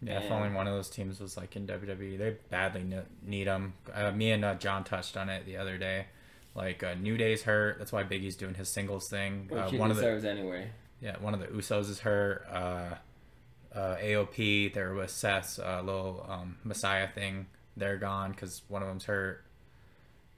Yeah, 0.00 0.18
if 0.20 0.30
only 0.30 0.50
one 0.50 0.66
of 0.66 0.74
those 0.74 0.88
teams 0.90 1.20
was 1.20 1.36
like 1.36 1.54
in 1.56 1.66
WWE, 1.66 2.18
they 2.18 2.36
badly 2.50 2.84
need 3.24 3.46
them. 3.46 3.74
Uh, 3.92 4.10
me 4.12 4.32
and 4.32 4.44
uh, 4.44 4.54
John 4.56 4.84
touched 4.84 5.16
on 5.16 5.28
it 5.28 5.44
the 5.46 5.56
other 5.56 5.78
day. 5.78 6.06
Like 6.54 6.82
uh, 6.82 6.94
New 6.94 7.16
Day's 7.16 7.42
hurt. 7.42 7.78
That's 7.78 7.92
why 7.92 8.02
Biggie's 8.04 8.36
doing 8.36 8.54
his 8.54 8.68
singles 8.68 9.08
thing. 9.08 9.46
Which 9.48 9.60
Uh, 9.60 9.68
he 9.70 9.78
one 9.78 9.90
of 9.90 9.96
the 9.96 10.02
deserves 10.02 10.24
anyway. 10.24 10.70
Yeah, 11.02 11.16
one 11.20 11.34
of 11.34 11.40
the 11.40 11.46
Usos 11.46 11.90
is 11.90 11.98
hurt. 12.00 12.46
Uh, 12.50 12.94
uh, 13.74 13.96
AOP, 13.96 14.72
there 14.72 14.94
was 14.94 15.10
Seth's 15.10 15.58
uh, 15.58 15.82
little 15.84 16.24
um, 16.28 16.56
Messiah 16.62 17.08
thing. 17.08 17.46
They're 17.76 17.96
gone 17.96 18.30
because 18.30 18.62
one 18.68 18.82
of 18.82 18.88
them's 18.88 19.06
hurt. 19.06 19.42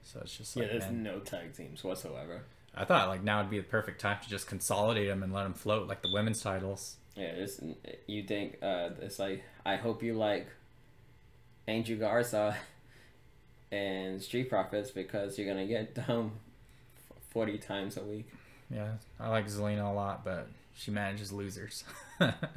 So 0.03 0.19
it's 0.21 0.35
just 0.35 0.55
like, 0.55 0.71
man. 0.79 1.03
no 1.03 1.19
tag 1.19 1.55
teams 1.55 1.83
whatsoever. 1.83 2.41
I 2.75 2.85
thought 2.85 3.07
like 3.07 3.23
now 3.23 3.41
would 3.41 3.49
be 3.49 3.57
the 3.57 3.63
perfect 3.63 4.01
time 4.01 4.17
to 4.21 4.29
just 4.29 4.47
consolidate 4.47 5.07
them 5.07 5.23
and 5.23 5.33
let 5.33 5.43
them 5.43 5.53
float 5.53 5.87
like 5.87 6.01
the 6.01 6.11
women's 6.11 6.41
titles. 6.41 6.97
Yeah, 7.15 7.27
it's, 7.27 7.61
you 8.07 8.23
think 8.23 8.57
uh, 8.61 8.89
it's 9.01 9.19
like 9.19 9.43
I 9.65 9.77
hope 9.77 10.03
you 10.03 10.13
like 10.13 10.47
Andrew 11.67 11.95
Garza 11.95 12.57
and 13.71 14.21
Street 14.21 14.49
Profits 14.49 14.91
because 14.91 15.37
you're 15.37 15.47
gonna 15.47 15.67
get 15.67 15.95
them 16.07 16.33
forty 17.31 17.57
times 17.57 17.97
a 17.97 18.03
week. 18.03 18.27
Yeah, 18.69 18.93
I 19.19 19.29
like 19.29 19.47
Zelina 19.47 19.89
a 19.89 19.93
lot, 19.93 20.23
but 20.23 20.47
she 20.75 20.91
manages 20.91 21.31
losers. 21.31 21.83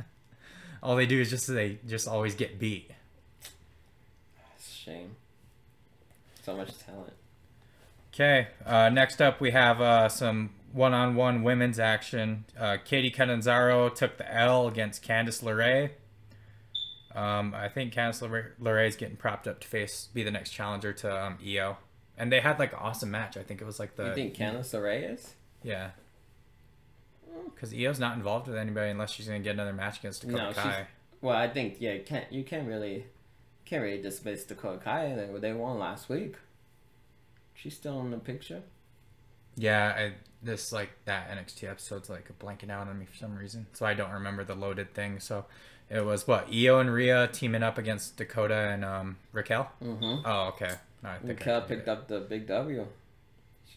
All 0.83 0.97
they 0.97 1.07
do 1.07 1.21
is 1.21 1.31
just 1.31 1.47
they 1.47 1.79
just 1.87 2.09
always 2.09 2.35
get 2.35 2.59
beat. 2.59 2.91
It's 4.57 4.69
a 4.69 4.73
shame. 4.73 5.17
So 6.45 6.57
much 6.57 6.71
talent. 6.79 7.13
Okay, 8.15 8.49
uh, 8.65 8.89
next 8.89 9.21
up 9.21 9.41
we 9.41 9.51
have 9.51 9.81
uh, 9.81 10.09
some 10.09 10.51
one-on-one 10.73 11.43
women's 11.43 11.79
action. 11.79 12.45
Uh, 12.59 12.79
Kacy 12.85 13.15
Catanzaro 13.15 13.89
took 13.89 14.19
the 14.19 14.33
L 14.33 14.67
against 14.67 15.03
Candice 15.03 15.43
LeRae. 15.43 15.91
Um, 17.15 17.55
I 17.55 17.69
think 17.69 17.93
Candice 17.93 18.55
LeRae 18.61 18.89
is 18.89 18.97
getting 18.97 19.17
propped 19.17 19.49
up 19.49 19.61
to 19.61 19.69
face 19.69 20.09
be 20.13 20.23
the 20.23 20.31
next 20.31 20.51
challenger 20.51 20.93
to 20.95 21.25
um, 21.25 21.39
Io, 21.45 21.79
and 22.17 22.31
they 22.31 22.41
had 22.41 22.59
like 22.59 22.73
an 22.73 22.79
awesome 22.81 23.11
match. 23.11 23.37
I 23.37 23.43
think 23.43 23.61
it 23.61 23.65
was 23.65 23.79
like 23.79 23.97
the 23.97 24.09
you 24.09 24.15
think 24.15 24.37
Candice 24.37 24.75
LeRae 24.75 25.15
is? 25.15 25.35
Yeah, 25.63 25.91
because 27.55 27.73
Io's 27.73 27.99
not 27.99 28.17
involved 28.17 28.47
with 28.49 28.57
anybody 28.57 28.91
unless 28.91 29.11
she's 29.11 29.27
gonna 29.27 29.41
get 29.41 29.55
another 29.55 29.73
match 29.73 29.99
against 29.99 30.23
Dakota 30.23 30.43
No, 30.43 30.53
she's- 30.53 30.65
Kai. 30.65 30.87
Well, 31.21 31.37
I 31.37 31.49
think 31.49 31.77
yeah, 31.81 31.95
you 31.95 32.03
can't 32.05 32.33
you 32.33 32.45
can't 32.45 32.69
really 32.69 33.05
can't 33.65 33.83
really 33.83 34.01
dismiss 34.01 34.45
Dakota 34.45 34.79
Kai. 34.79 35.15
They 35.15 35.39
they 35.41 35.53
won 35.53 35.79
last 35.79 36.09
week. 36.09 36.37
She's 37.55 37.75
still 37.75 38.01
in 38.01 38.11
the 38.13 38.19
picture. 38.19 38.63
Yeah, 39.57 39.93
I, 39.97 40.13
this 40.43 40.71
like 40.73 40.91
that 41.07 41.29
NXT 41.31 41.69
episode's 41.69 42.09
like 42.09 42.31
blanking 42.39 42.71
out 42.71 42.87
on 42.87 42.97
me 42.99 43.05
for 43.07 43.17
some 43.17 43.37
reason, 43.37 43.67
so 43.73 43.85
I 43.85 43.95
don't 43.95 44.13
remember 44.13 44.45
the 44.45 44.55
loaded 44.55 44.95
thing. 44.95 45.19
So 45.19 45.45
it 45.91 46.05
was 46.05 46.29
what 46.29 46.49
Io 46.55 46.79
and 46.79 46.93
Rhea 46.93 47.29
teaming 47.33 47.65
up 47.65 47.79
against 47.79 48.17
Dakota 48.17 48.55
and 48.55 48.85
um, 48.85 49.17
Raquel. 49.33 49.69
Mm-hmm. 49.83 50.25
Oh, 50.25 50.49
okay. 50.55 50.75
I 51.03 51.17
think 51.17 51.41
Raquel 51.41 51.61
get 51.61 51.69
picked 51.69 51.89
it. 51.89 51.91
up 51.91 52.07
the 52.07 52.21
big 52.21 52.47
W. 52.47 52.87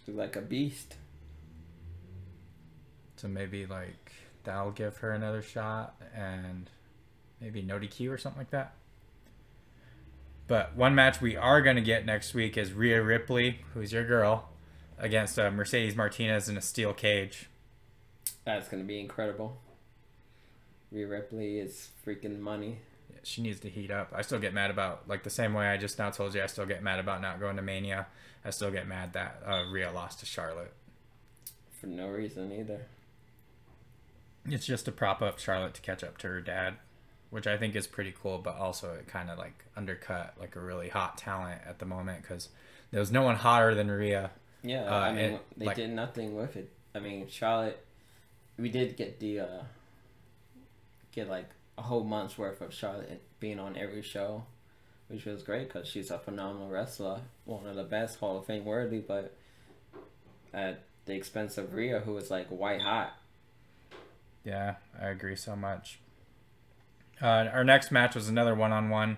She's 0.05 0.13
like 0.13 0.35
a 0.35 0.41
beast. 0.41 0.97
So 3.21 3.27
maybe 3.27 3.67
like 3.67 4.13
that'll 4.45 4.71
give 4.71 4.97
her 4.97 5.11
another 5.11 5.43
shot, 5.43 5.93
and 6.15 6.67
maybe 7.39 7.61
no 7.61 7.77
DQ 7.77 8.09
or 8.09 8.17
something 8.17 8.39
like 8.39 8.49
that. 8.49 8.73
But 10.47 10.75
one 10.75 10.95
match 10.95 11.21
we 11.21 11.35
are 11.35 11.61
gonna 11.61 11.81
get 11.81 12.03
next 12.03 12.33
week 12.33 12.57
is 12.57 12.73
Rhea 12.73 12.99
Ripley, 12.99 13.59
who's 13.75 13.93
your 13.93 14.07
girl, 14.07 14.49
against 14.97 15.37
uh, 15.37 15.51
Mercedes 15.51 15.95
Martinez 15.95 16.49
in 16.49 16.57
a 16.57 16.61
steel 16.61 16.93
cage. 16.93 17.47
That's 18.43 18.67
gonna 18.67 18.85
be 18.85 18.99
incredible. 18.99 19.61
Rhea 20.91 21.05
Ripley 21.05 21.59
is 21.59 21.89
freaking 22.03 22.39
money. 22.39 22.79
Yeah, 23.11 23.19
she 23.21 23.43
needs 23.43 23.59
to 23.59 23.69
heat 23.69 23.91
up. 23.91 24.11
I 24.15 24.23
still 24.23 24.39
get 24.39 24.51
mad 24.51 24.71
about 24.71 25.07
like 25.07 25.21
the 25.21 25.29
same 25.29 25.53
way 25.53 25.67
I 25.67 25.77
just 25.77 25.99
now 25.99 26.09
told 26.09 26.33
you. 26.33 26.41
I 26.41 26.47
still 26.47 26.65
get 26.65 26.81
mad 26.81 26.99
about 26.99 27.21
not 27.21 27.39
going 27.39 27.57
to 27.57 27.61
Mania. 27.61 28.07
I 28.43 28.49
still 28.49 28.71
get 28.71 28.87
mad 28.87 29.13
that 29.13 29.43
uh, 29.45 29.65
Rhea 29.71 29.91
lost 29.91 30.21
to 30.21 30.25
Charlotte. 30.25 30.73
For 31.79 31.85
no 31.85 32.07
reason 32.07 32.51
either. 32.51 32.87
It's 34.45 34.65
just 34.65 34.85
to 34.85 34.91
prop 34.91 35.21
up 35.21 35.39
Charlotte 35.39 35.73
to 35.75 35.81
catch 35.81 36.03
up 36.03 36.17
to 36.19 36.27
her 36.27 36.41
dad, 36.41 36.75
which 37.29 37.45
I 37.47 37.57
think 37.57 37.75
is 37.75 37.87
pretty 37.87 38.13
cool. 38.21 38.39
But 38.39 38.55
also 38.55 38.93
it 38.95 39.07
kind 39.07 39.29
of 39.29 39.37
like 39.37 39.65
undercut 39.77 40.33
like 40.39 40.55
a 40.55 40.59
really 40.59 40.89
hot 40.89 41.17
talent 41.17 41.61
at 41.67 41.79
the 41.79 41.85
moment 41.85 42.21
because 42.23 42.49
there 42.91 42.99
was 42.99 43.11
no 43.11 43.21
one 43.23 43.35
hotter 43.35 43.75
than 43.75 43.89
Rhea. 43.89 44.31
Yeah, 44.63 44.83
Uh, 44.85 44.99
I 44.99 45.11
mean 45.13 45.25
and, 45.25 45.39
they 45.57 45.65
like- 45.67 45.75
did 45.75 45.89
nothing 45.91 46.35
with 46.35 46.55
it. 46.55 46.71
I 46.93 46.99
mean 46.99 47.27
Charlotte, 47.29 47.83
we 48.57 48.69
did 48.69 48.97
get 48.97 49.19
the 49.19 49.39
uh, 49.41 49.63
get 51.13 51.29
like 51.29 51.49
a 51.77 51.81
whole 51.83 52.03
month's 52.03 52.37
worth 52.37 52.61
of 52.61 52.73
Charlotte 52.73 53.21
being 53.39 53.59
on 53.59 53.77
every 53.77 54.01
show, 54.01 54.43
which 55.07 55.25
was 55.25 55.41
great 55.43 55.67
because 55.67 55.87
she's 55.87 56.11
a 56.11 56.19
phenomenal 56.19 56.69
wrestler, 56.69 57.21
one 57.45 57.65
of 57.65 57.75
the 57.75 57.83
best 57.83 58.19
Hall 58.19 58.37
of 58.39 58.45
Fame 58.45 58.65
worthy, 58.65 58.99
but 58.99 59.33
at 60.53 60.83
the 61.05 61.13
expense 61.13 61.57
of 61.57 61.73
Rhea, 61.73 61.99
who 62.01 62.13
was 62.13 62.29
like 62.29 62.47
white 62.49 62.81
hot. 62.81 63.13
Yeah, 64.43 64.75
I 64.99 65.07
agree 65.09 65.35
so 65.35 65.55
much. 65.55 65.99
Uh, 67.21 67.47
our 67.53 67.63
next 67.63 67.91
match 67.91 68.15
was 68.15 68.27
another 68.29 68.55
one-on-one. 68.55 69.17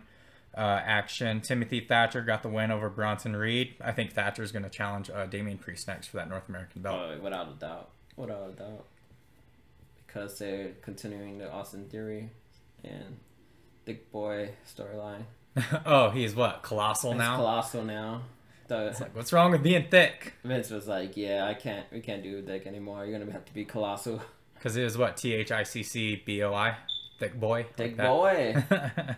uh, 0.56 0.60
action. 0.86 1.42
Timothy 1.42 1.80
Thatcher 1.80 2.22
got 2.22 2.44
the 2.44 2.50
win 2.50 2.70
over 2.70 2.88
Bronson 2.90 3.36
Reed. 3.36 3.74
I 3.84 3.92
think 3.92 4.12
Thatcher's 4.14 4.52
going 4.52 4.64
to 4.64 4.70
challenge 4.70 5.10
uh, 5.10 5.26
Damian 5.26 5.58
Priest 5.58 5.88
next 5.88 6.08
for 6.08 6.18
that 6.18 6.30
North 6.30 6.48
American 6.48 6.82
belt. 6.84 7.00
Oh, 7.02 7.20
without 7.24 7.48
a 7.48 7.60
doubt. 7.60 7.90
Without 8.18 8.50
a 8.50 8.52
doubt. 8.52 8.86
Because 10.06 10.38
they're 10.38 10.74
continuing 10.84 11.40
the 11.40 11.52
Austin 11.52 11.86
Theory 11.90 12.30
and 12.84 13.18
Dick 13.86 14.12
Boy 14.12 14.52
storyline. 14.68 15.24
oh, 15.88 16.12
he's 16.12 16.36
what? 16.36 16.62
Colossal 16.62 17.12
It's 17.14 17.18
now? 17.18 17.36
colossal 17.38 17.84
now. 17.84 18.22
The 18.68 18.88
It's 18.88 19.02
like, 19.02 19.16
what's 19.16 19.34
wrong 19.34 19.52
with 19.52 19.64
being 19.64 19.88
thick? 19.90 20.34
Vince 20.44 20.70
was 20.70 20.88
like, 20.88 21.18
"Yeah, 21.18 21.46
I 21.46 21.54
can't. 21.56 21.86
We 21.92 22.00
can't 22.00 22.22
do 22.24 22.42
Dick 22.42 22.66
anymore. 22.68 23.06
You're 23.06 23.18
gonna 23.20 23.32
have 23.32 23.46
to 23.46 23.54
be 23.54 23.66
colossal, 23.66 24.22
Because 24.64 24.78
it 24.78 24.84
was 24.86 24.98
what? 24.98 25.18
T 25.18 25.34
H 25.34 25.52
I 25.52 25.64
C 25.64 25.84
C 25.84 26.24
B 26.26 26.42
O 26.42 26.54
I? 26.54 26.78
Thick 27.20 27.38
boy? 27.38 27.66
Dick 27.76 27.98
Like 27.98 28.08
Boy." 28.08 28.64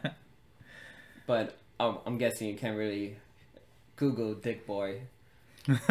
But 1.28 1.58
um, 1.80 2.00
I'm 2.06 2.18
guessing 2.18 2.48
you 2.50 2.56
can't 2.56 2.78
really 2.78 3.18
Google 3.96 4.36
Dick 4.36 4.68
Boy 4.68 5.02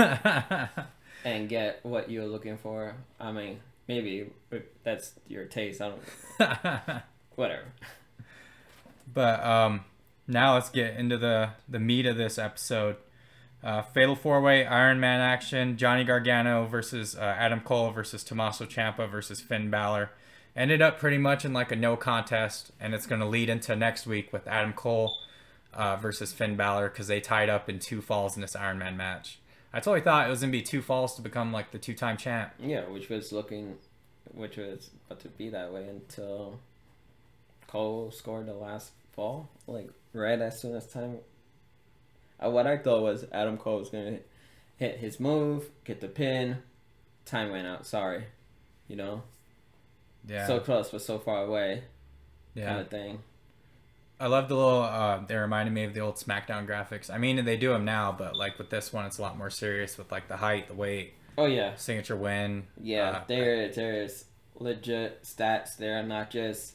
and 1.24 1.48
get 1.48 1.80
what 1.84 2.08
you're 2.08 2.26
looking 2.26 2.56
for. 2.56 2.94
I 3.18 3.32
mean, 3.32 3.58
maybe 3.88 4.30
that's 4.84 5.14
your 5.28 5.44
taste. 5.44 5.80
I 5.80 5.90
don't. 5.90 7.02
Whatever. 7.36 7.64
But 9.12 9.44
um, 9.44 9.84
now 10.28 10.54
let's 10.54 10.70
get 10.70 10.96
into 10.96 11.16
the 11.16 11.50
the 11.68 11.78
meat 11.78 12.06
of 12.06 12.16
this 12.16 12.38
episode. 12.38 12.96
Uh, 13.64 13.80
Fatal 13.80 14.14
four 14.14 14.42
way 14.42 14.66
Iron 14.66 15.00
Man 15.00 15.20
action: 15.20 15.78
Johnny 15.78 16.04
Gargano 16.04 16.66
versus 16.66 17.16
uh, 17.16 17.20
Adam 17.20 17.60
Cole 17.60 17.90
versus 17.92 18.22
Tommaso 18.22 18.66
Ciampa 18.66 19.10
versus 19.10 19.40
Finn 19.40 19.70
Balor. 19.70 20.10
Ended 20.54 20.82
up 20.82 20.98
pretty 21.00 21.16
much 21.16 21.46
in 21.46 21.54
like 21.54 21.72
a 21.72 21.76
no 21.76 21.96
contest, 21.96 22.72
and 22.78 22.94
it's 22.94 23.06
going 23.06 23.20
to 23.22 23.26
lead 23.26 23.48
into 23.48 23.74
next 23.74 24.06
week 24.06 24.32
with 24.34 24.46
Adam 24.46 24.74
Cole 24.74 25.16
uh, 25.72 25.96
versus 25.96 26.30
Finn 26.30 26.56
Balor 26.56 26.90
because 26.90 27.06
they 27.06 27.20
tied 27.20 27.48
up 27.48 27.70
in 27.70 27.78
two 27.78 28.02
falls 28.02 28.36
in 28.36 28.42
this 28.42 28.54
Iron 28.54 28.78
Man 28.78 28.98
match. 28.98 29.38
I 29.72 29.78
totally 29.78 30.02
thought 30.02 30.26
it 30.26 30.30
was 30.30 30.40
going 30.40 30.52
to 30.52 30.58
be 30.58 30.62
two 30.62 30.82
falls 30.82 31.16
to 31.16 31.22
become 31.22 31.50
like 31.50 31.70
the 31.70 31.78
two 31.78 31.94
time 31.94 32.18
champ. 32.18 32.52
Yeah, 32.60 32.82
which 32.82 33.08
was 33.08 33.32
looking, 33.32 33.78
which 34.32 34.58
was 34.58 34.90
about 35.06 35.20
to 35.20 35.28
be 35.28 35.48
that 35.48 35.72
way 35.72 35.88
until 35.88 36.60
Cole 37.66 38.10
scored 38.10 38.46
the 38.46 38.54
last 38.54 38.92
fall, 39.12 39.48
like 39.66 39.88
right 40.12 40.38
as 40.38 40.60
soon 40.60 40.76
as 40.76 40.86
time. 40.86 41.16
Uh, 42.44 42.50
what 42.50 42.66
I 42.66 42.76
thought 42.76 43.02
was 43.02 43.24
Adam 43.32 43.56
Cole 43.56 43.78
was 43.78 43.88
gonna 43.90 44.18
hit 44.76 44.98
his 44.98 45.18
move, 45.20 45.70
get 45.84 46.00
the 46.00 46.08
pin, 46.08 46.58
time 47.24 47.52
ran 47.52 47.66
out. 47.66 47.86
Sorry, 47.86 48.24
you 48.88 48.96
know, 48.96 49.22
Yeah, 50.28 50.46
so 50.46 50.60
close 50.60 50.90
but 50.90 51.02
so 51.02 51.18
far 51.18 51.44
away, 51.44 51.84
yeah. 52.54 52.66
kind 52.68 52.80
of 52.80 52.88
thing. 52.88 53.18
I 54.20 54.28
love 54.28 54.48
the 54.48 54.54
little. 54.54 54.82
Uh, 54.82 55.24
they 55.26 55.36
reminded 55.36 55.72
me 55.72 55.84
of 55.84 55.92
the 55.94 56.00
old 56.00 56.16
SmackDown 56.16 56.66
graphics. 56.68 57.10
I 57.12 57.18
mean, 57.18 57.44
they 57.44 57.56
do 57.56 57.70
them 57.70 57.84
now, 57.84 58.14
but 58.16 58.36
like 58.36 58.58
with 58.58 58.70
this 58.70 58.92
one, 58.92 59.04
it's 59.06 59.18
a 59.18 59.22
lot 59.22 59.36
more 59.36 59.50
serious 59.50 59.98
with 59.98 60.12
like 60.12 60.28
the 60.28 60.36
height, 60.36 60.68
the 60.68 60.74
weight, 60.74 61.14
Oh 61.36 61.46
yeah, 61.46 61.74
signature 61.76 62.16
win. 62.16 62.64
yeah. 62.80 63.10
Uh, 63.10 63.22
there, 63.26 63.68
there's 63.72 64.26
legit 64.54 65.24
stats 65.24 65.76
there, 65.76 66.00
not 66.04 66.30
just 66.30 66.74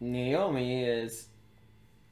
Naomi 0.00 0.84
is 0.84 1.26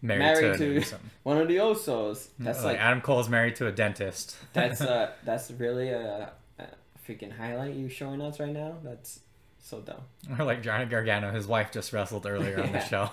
married, 0.03 0.21
Married 0.43 0.59
to, 0.59 0.81
to- 0.81 0.97
one 1.23 1.39
of 1.39 1.49
the 1.49 1.57
Usos. 1.57 2.29
That's 2.39 2.59
like 2.59 2.75
like 2.75 2.79
Adam 2.81 3.01
Cole's 3.01 3.29
married 3.29 3.57
to 3.57 3.67
a 3.67 3.73
dentist. 3.73 4.37
That's 4.53 4.81
uh 4.81 5.13
that's 5.25 5.51
really 5.51 5.89
a, 5.91 6.33
a 6.59 6.65
freaking 7.09 7.37
highlight 7.37 7.75
you 7.75 7.89
showing 7.89 8.21
us 8.21 8.39
right 8.41 8.53
now. 8.53 8.77
That's 8.83 9.21
so 9.59 9.81
dumb. 9.81 10.03
or 10.39 10.45
like 10.45 10.63
Johnny 10.63 10.85
Gargano, 10.87 11.33
his 11.33 11.47
wife 11.47 11.73
just 11.73 11.93
wrestled 11.93 12.27
earlier 12.27 12.61
on 12.63 12.73
the 12.73 12.81
show. 12.81 13.11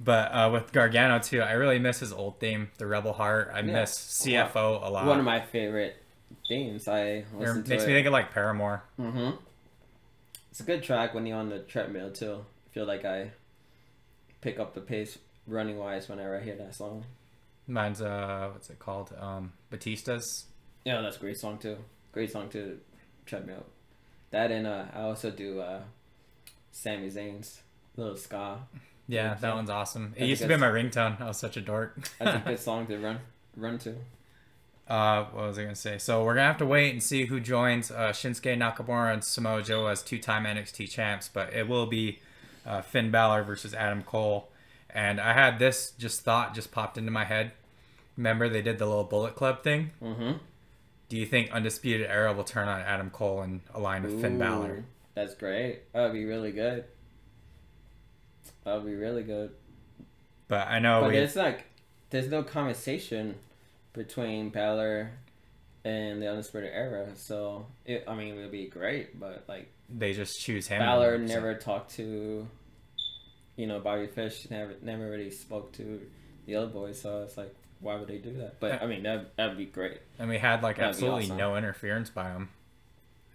but 0.00 0.32
uh, 0.32 0.50
with 0.52 0.72
Gargano 0.72 1.18
too, 1.18 1.40
I 1.40 1.52
really 1.52 1.78
miss 1.78 1.98
his 2.00 2.12
old 2.12 2.38
theme, 2.38 2.70
the 2.78 2.86
Rebel 2.86 3.12
Heart. 3.12 3.50
I 3.52 3.58
Yeah. 3.60 3.80
miss 3.80 3.92
CFO 3.98 4.86
a 4.86 4.90
lot. 4.90 5.06
One 5.06 5.18
of 5.18 5.24
my 5.24 5.40
favorite 5.40 5.96
themes. 6.46 6.86
I 6.86 7.00
It 7.00 7.26
listen 7.36 7.64
to 7.64 7.68
makes 7.70 7.82
it. 7.82 7.86
me 7.88 7.92
think 7.94 8.06
of 8.06 8.12
like 8.12 8.30
Paramore. 8.32 8.82
mm-hmm. 9.00 9.30
It's 10.50 10.60
a 10.60 10.62
good 10.62 10.82
track 10.82 11.14
when 11.14 11.26
you're 11.26 11.38
on 11.38 11.48
the 11.50 11.60
treadmill 11.60 12.10
too. 12.12 12.44
I 12.66 12.74
feel 12.74 12.84
like 12.86 13.04
I 13.04 13.30
pick 14.40 14.58
up 14.58 14.74
the 14.74 14.80
pace 14.80 15.18
running 15.46 15.78
wise 15.78 16.08
whenever 16.08 16.36
I 16.36 16.42
hear 16.42 16.56
that 16.56 16.74
song. 16.74 17.04
Mine's 17.66 18.00
uh, 18.00 18.48
what's 18.52 18.70
it 18.70 18.78
called? 18.78 19.12
Um, 19.18 19.52
Batista's. 19.70 20.46
Yeah, 20.84 21.00
that's 21.00 21.16
a 21.16 21.20
great 21.20 21.36
song 21.36 21.58
too. 21.58 21.76
Great 22.12 22.30
song 22.30 22.48
to 22.50 22.78
treadmill. 23.26 23.66
That 24.30 24.50
and 24.50 24.66
uh, 24.66 24.86
I 24.94 25.02
also 25.02 25.30
do 25.30 25.60
uh, 25.60 25.80
Sami 26.72 27.08
Zayn's 27.08 27.60
little 27.96 28.16
ska. 28.16 28.58
Yeah, 29.06 29.34
that 29.34 29.54
one's 29.54 29.70
awesome. 29.70 30.12
It 30.16 30.20
That's 30.20 30.28
used 30.28 30.42
to 30.42 30.48
be 30.48 30.56
my 30.56 30.68
ringtone. 30.68 31.20
I 31.20 31.28
was 31.28 31.38
such 31.38 31.56
a 31.56 31.60
dork. 31.60 32.08
That's 32.18 32.36
a 32.36 32.48
good 32.48 32.58
song 32.60 32.86
to 32.86 32.98
run 32.98 33.20
run 33.56 33.78
to. 33.78 33.94
Uh, 34.86 35.24
what 35.32 35.48
was 35.48 35.58
I 35.58 35.62
gonna 35.62 35.74
say? 35.74 35.98
So 35.98 36.24
we're 36.24 36.34
gonna 36.34 36.46
have 36.46 36.58
to 36.58 36.66
wait 36.66 36.92
and 36.92 37.02
see 37.02 37.26
who 37.26 37.40
joins 37.40 37.90
uh, 37.90 38.10
Shinsuke 38.10 38.56
Nakamura 38.56 39.12
and 39.12 39.22
Samoa 39.22 39.62
Joe 39.62 39.86
as 39.86 40.02
two-time 40.02 40.44
NXT 40.44 40.88
champs, 40.90 41.28
but 41.28 41.52
it 41.52 41.68
will 41.68 41.86
be 41.86 42.20
uh, 42.68 42.82
Finn 42.82 43.10
Balor 43.10 43.42
versus 43.42 43.74
Adam 43.74 44.02
Cole. 44.02 44.50
And 44.90 45.20
I 45.20 45.32
had 45.32 45.58
this 45.58 45.92
just 45.98 46.20
thought 46.20 46.54
just 46.54 46.70
popped 46.70 46.96
into 46.98 47.10
my 47.10 47.24
head. 47.24 47.52
Remember 48.16 48.48
they 48.48 48.62
did 48.62 48.78
the 48.78 48.86
little 48.86 49.04
Bullet 49.04 49.34
Club 49.34 49.62
thing? 49.62 49.90
Mm-hmm. 50.02 50.32
Do 51.08 51.16
you 51.16 51.26
think 51.26 51.50
Undisputed 51.50 52.06
Era 52.08 52.32
will 52.32 52.44
turn 52.44 52.68
on 52.68 52.80
Adam 52.80 53.10
Cole 53.10 53.40
and 53.40 53.60
align 53.74 54.02
with 54.02 54.20
Finn 54.20 54.38
Balor? 54.38 54.84
That's 55.14 55.34
great. 55.34 55.92
That 55.92 56.02
would 56.02 56.12
be 56.12 56.24
really 56.24 56.52
good. 56.52 56.84
That 58.64 58.74
would 58.74 58.86
be 58.86 58.94
really 58.94 59.22
good. 59.22 59.52
But 60.48 60.68
I 60.68 60.78
know 60.78 61.00
but 61.00 61.10
we, 61.10 61.16
it's 61.16 61.36
like 61.36 61.64
there's 62.10 62.28
no 62.28 62.42
conversation 62.42 63.36
between 63.92 64.50
Balor 64.50 65.10
and 65.84 66.20
the 66.20 66.28
Undisputed 66.28 66.70
Era, 66.72 67.08
so 67.14 67.66
it, 67.84 68.04
I 68.06 68.14
mean 68.14 68.34
it 68.34 68.42
would 68.42 68.52
be 68.52 68.66
great. 68.66 69.18
But 69.18 69.44
like 69.48 69.70
they 69.88 70.12
just 70.12 70.40
choose 70.40 70.66
him. 70.68 70.80
Balor 70.80 71.18
never 71.18 71.54
talked 71.54 71.92
to, 71.96 72.46
you 73.58 73.66
know, 73.66 73.78
Bobby 73.80 74.06
Fish. 74.06 74.46
Never 74.50 74.72
never 74.80 75.10
really 75.10 75.30
spoke 75.30 75.72
to 75.72 76.00
the 76.46 76.54
other 76.56 76.68
boys. 76.68 76.98
So 77.02 77.22
it's 77.24 77.36
like, 77.36 77.54
why 77.80 77.96
would 77.96 78.08
they 78.08 78.16
do 78.18 78.32
that? 78.38 78.58
But 78.60 78.82
I 78.82 78.86
mean 78.86 79.02
that 79.02 79.36
that'd 79.36 79.58
be 79.58 79.66
great. 79.66 80.00
And 80.18 80.30
we 80.30 80.38
had 80.38 80.62
like 80.62 80.76
That'd 80.76 80.94
absolutely 80.94 81.24
awesome. 81.24 81.36
no 81.36 81.56
interference 81.56 82.08
by 82.08 82.28
them, 82.28 82.48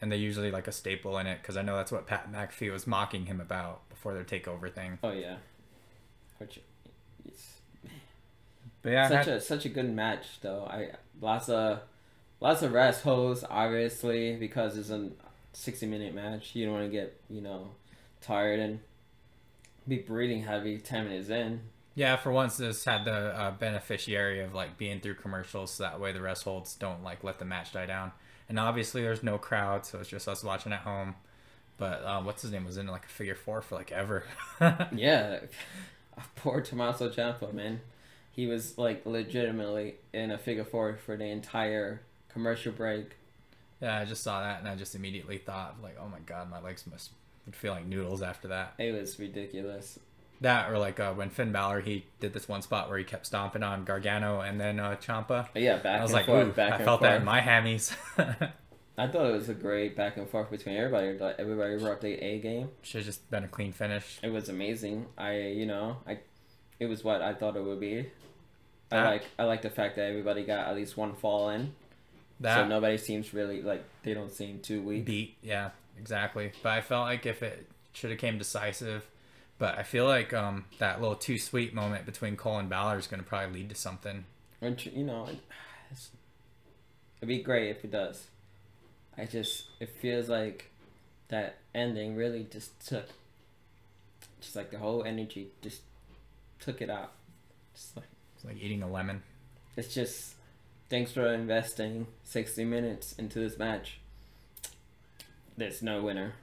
And 0.01 0.12
they 0.12 0.18
usually 0.18 0.50
like 0.50 0.68
a 0.68 0.72
staple 0.72 1.18
in 1.20 1.27
it 1.27 1.42
because 1.42 1.58
I 1.58 1.62
know 1.62 1.75
that's 1.75 1.92
what 1.92 2.08
Pat 2.08 2.32
McAfee 2.32 2.72
was 2.72 2.88
mocking 2.88 3.27
him 3.27 3.39
about 3.39 3.88
before 3.89 4.13
their 4.15 4.24
takeover 4.24 4.74
thing. 4.74 4.98
Oh 5.03 5.12
yeah. 5.12 5.36
Which, 6.39 6.60
it's 7.25 7.60
But 8.82 8.92
yeah, 8.92 9.08
such 9.08 9.25
had- 9.25 9.36
a 9.36 9.42
such 9.42 9.65
a 9.65 9.70
good 9.70 9.89
match 9.94 10.39
though. 10.42 10.65
I 10.65 10.89
lots 11.22 11.48
of 11.50 11.80
lots 12.39 12.62
of 12.63 12.74
rest 12.74 13.03
holds 13.03 13.44
obviously 13.50 14.36
because 14.36 14.77
it's 14.77 14.89
a 14.89 15.10
sixty 15.53 15.86
minute 15.86 16.13
match. 16.15 16.56
You 16.56 16.65
don't 16.65 16.74
want 16.75 16.86
to 16.88 16.92
get 16.92 17.20
you 17.30 17.42
know 17.42 17.70
tired 18.22 18.60
and 18.60 18.80
be 19.87 19.97
breathing 19.97 20.43
heavy 20.43 20.77
ten 20.77 21.05
minutes 21.05 21.29
in. 21.29 21.61
yeah. 21.95 22.15
For 22.15 22.31
once, 22.31 22.57
this 22.57 22.85
had 22.85 23.05
the 23.05 23.11
uh, 23.37 23.51
beneficiary 23.51 24.41
of 24.41 24.53
like 24.53 24.77
being 24.77 24.99
through 24.99 25.15
commercials, 25.15 25.71
so 25.71 25.83
that 25.83 25.99
way 25.99 26.11
the 26.11 26.21
rest 26.21 26.43
holds 26.43 26.75
don't 26.75 27.03
like 27.03 27.23
let 27.23 27.39
the 27.39 27.45
match 27.45 27.73
die 27.73 27.85
down. 27.85 28.11
And 28.49 28.59
obviously, 28.59 29.01
there's 29.01 29.23
no 29.23 29.37
crowd, 29.37 29.85
so 29.85 29.99
it's 29.99 30.09
just 30.09 30.27
us 30.27 30.43
watching 30.43 30.73
at 30.73 30.79
home. 30.81 31.15
But 31.77 32.03
uh, 32.05 32.21
what's 32.21 32.41
his 32.43 32.51
name 32.51 32.65
was 32.65 32.77
in 32.77 32.87
like 32.87 33.05
a 33.05 33.09
figure 33.09 33.35
four 33.35 33.61
for 33.61 33.75
like 33.75 33.91
ever. 33.91 34.23
Yeah, 34.95 35.39
poor 36.35 36.61
Tommaso 36.61 37.09
Ciampa 37.09 37.51
man. 37.53 37.81
He 38.31 38.47
was 38.47 38.77
like 38.77 39.05
legitimately 39.05 39.95
in 40.13 40.31
a 40.31 40.37
figure 40.37 40.63
four 40.65 40.95
for 40.95 41.15
the 41.17 41.25
entire 41.25 42.01
commercial 42.29 42.71
break. 42.71 43.11
yeah, 43.81 43.99
I 43.99 44.05
just 44.05 44.23
saw 44.23 44.41
that 44.41 44.59
and 44.59 44.67
I 44.67 44.75
just 44.75 44.95
immediately 44.95 45.37
thought 45.37 45.77
like, 45.83 45.97
oh 45.99 46.07
my 46.07 46.19
god, 46.19 46.49
my 46.49 46.59
legs 46.61 46.85
must 46.87 47.11
would 47.45 47.55
feel 47.55 47.73
like 47.73 47.85
noodles 47.85 48.21
after 48.21 48.47
that. 48.50 48.73
It 48.77 48.93
was 48.93 49.19
ridiculous. 49.19 50.00
That 50.41 50.69
or 50.71 50.77
like 50.77 51.00
uh, 51.00 51.13
when 51.13 51.29
Finn 51.29 51.51
Balor 51.53 51.81
he 51.81 52.05
did 52.19 52.33
this 52.33 52.47
one 52.50 52.62
spot 52.62 52.89
where 52.89 52.97
he 52.97 53.03
kept 53.05 53.25
stomping 53.25 53.63
on 53.63 53.85
Gargano 53.85 54.41
and 54.41 54.59
then 54.59 54.79
uh, 54.79 54.97
Ciampa. 55.01 55.47
Yeah, 55.55 55.77
back 55.77 56.00
I 56.00 56.03
was 56.03 56.12
and 56.12 56.17
like, 56.17 56.25
forth, 56.25 56.55
back 56.55 56.73
I 56.73 56.77
felt 56.83 57.00
forth. 57.00 57.01
that 57.12 57.19
in 57.19 57.25
my 57.25 57.39
hammies. 57.39 57.95
I 58.97 59.07
thought 59.07 59.25
it 59.25 59.33
was 59.33 59.50
a 59.50 59.53
great 59.53 59.95
back 59.95 60.17
and 60.17 60.29
forth 60.29 60.51
between 60.51 60.75
everybody. 60.75 61.17
Like 61.17 61.35
everybody 61.39 61.77
brought 61.77 62.01
their 62.01 62.17
A 62.21 62.39
game. 62.39 62.69
Should 62.81 63.00
have 63.00 63.05
just 63.05 63.29
been 63.31 63.43
a 63.43 63.47
clean 63.47 63.71
finish. 63.71 64.19
It 64.21 64.31
was 64.31 64.50
amazing. 64.50 65.05
I, 65.17 65.38
you 65.39 65.65
know, 65.65 65.97
I, 66.05 66.19
it 66.79 66.85
was 66.88 67.03
what 67.03 67.21
I 67.21 67.33
thought 67.33 67.55
it 67.55 67.63
would 67.63 67.79
be. 67.79 68.07
I 68.91 69.05
like, 69.05 69.23
I 69.39 69.45
like 69.45 69.63
the 69.63 69.71
fact 69.71 69.95
that 69.95 70.05
everybody 70.05 70.43
got 70.43 70.67
at 70.67 70.75
least 70.75 70.95
one 70.97 71.15
fall 71.15 71.50
in, 71.50 71.67
so 71.67 71.71
That 72.41 72.67
nobody 72.69 72.97
seems 73.00 73.33
really 73.33 73.63
like 73.63 73.83
they 74.03 74.13
don't 74.13 74.31
seem 74.31 74.59
too 74.59 74.83
weak. 74.83 75.05
beat, 75.05 75.38
yeah, 75.41 75.71
exactly. 75.97 76.51
But 76.62 76.71
I 76.73 76.81
felt 76.81 77.05
like 77.07 77.25
if 77.25 77.41
it 77.43 77.67
should 77.93 78.09
have 78.12 78.19
came 78.19 78.38
decisive, 78.38 79.05
but 79.59 79.77
I 79.77 79.83
feel 79.83 80.05
like 80.05 80.33
um 80.33 80.65
that 80.79 81.00
little 81.01 81.15
too 81.15 81.38
sweet 81.38 81.73
moment 81.73 82.05
between 82.05 82.35
Cole 82.35 82.57
and 82.59 82.69
Balor 82.69 82.97
is 82.97 83.07
going 83.07 83.21
to 83.21 83.27
probably 83.27 83.59
lead 83.62 83.69
to 83.69 83.75
something. 83.75 84.25
Which 84.59 84.85
you 84.88 85.03
know, 85.03 85.27
it'd 87.17 87.27
be 87.27 87.41
great 87.41 87.69
if 87.69 87.83
it 87.83 87.91
does. 87.91 88.27
I 89.17 89.25
just, 89.25 89.65
it 89.79 89.89
feels 89.89 90.27
like 90.27 90.71
that 91.27 91.57
ending 91.75 92.15
really 92.15 92.47
just 92.50 92.79
took, 92.88 93.05
just 94.41 94.55
like 94.55 94.71
the 94.71 94.79
whole 94.79 95.03
energy 95.03 95.50
just 95.62 95.81
took 96.59 96.81
it 96.81 96.89
out. 96.89 97.12
Just 97.75 97.95
like, 97.95 98.05
It's 98.35 98.45
like 98.45 98.57
eating 98.59 98.81
a 98.81 98.89
lemon. 98.89 99.21
it's 99.77 99.93
just 99.93 100.33
thanks 100.89 101.12
for 101.12 101.27
investing 101.31 102.07
60 102.23 102.65
minutes 102.65 103.13
into 103.13 103.39
this 103.39 103.57
match. 103.59 104.00
There's 105.57 105.81
no 105.81 106.01
winner. 106.01 106.33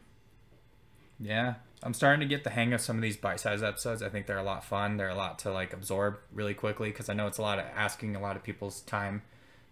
Yeah, 1.18 1.54
I'm 1.82 1.94
starting 1.94 2.20
to 2.20 2.26
get 2.26 2.44
the 2.44 2.50
hang 2.50 2.72
of 2.72 2.80
some 2.80 2.96
of 2.96 3.02
these 3.02 3.16
bite-sized 3.16 3.64
episodes. 3.64 4.02
I 4.02 4.08
think 4.08 4.26
they're 4.26 4.38
a 4.38 4.42
lot 4.42 4.64
fun. 4.64 4.96
They're 4.96 5.08
a 5.08 5.14
lot 5.14 5.38
to 5.40 5.52
like 5.52 5.72
absorb 5.72 6.18
really 6.32 6.54
quickly 6.54 6.90
because 6.90 7.08
I 7.08 7.14
know 7.14 7.26
it's 7.26 7.38
a 7.38 7.42
lot 7.42 7.58
of 7.58 7.66
asking 7.74 8.16
a 8.16 8.20
lot 8.20 8.36
of 8.36 8.42
people's 8.42 8.80
time 8.82 9.22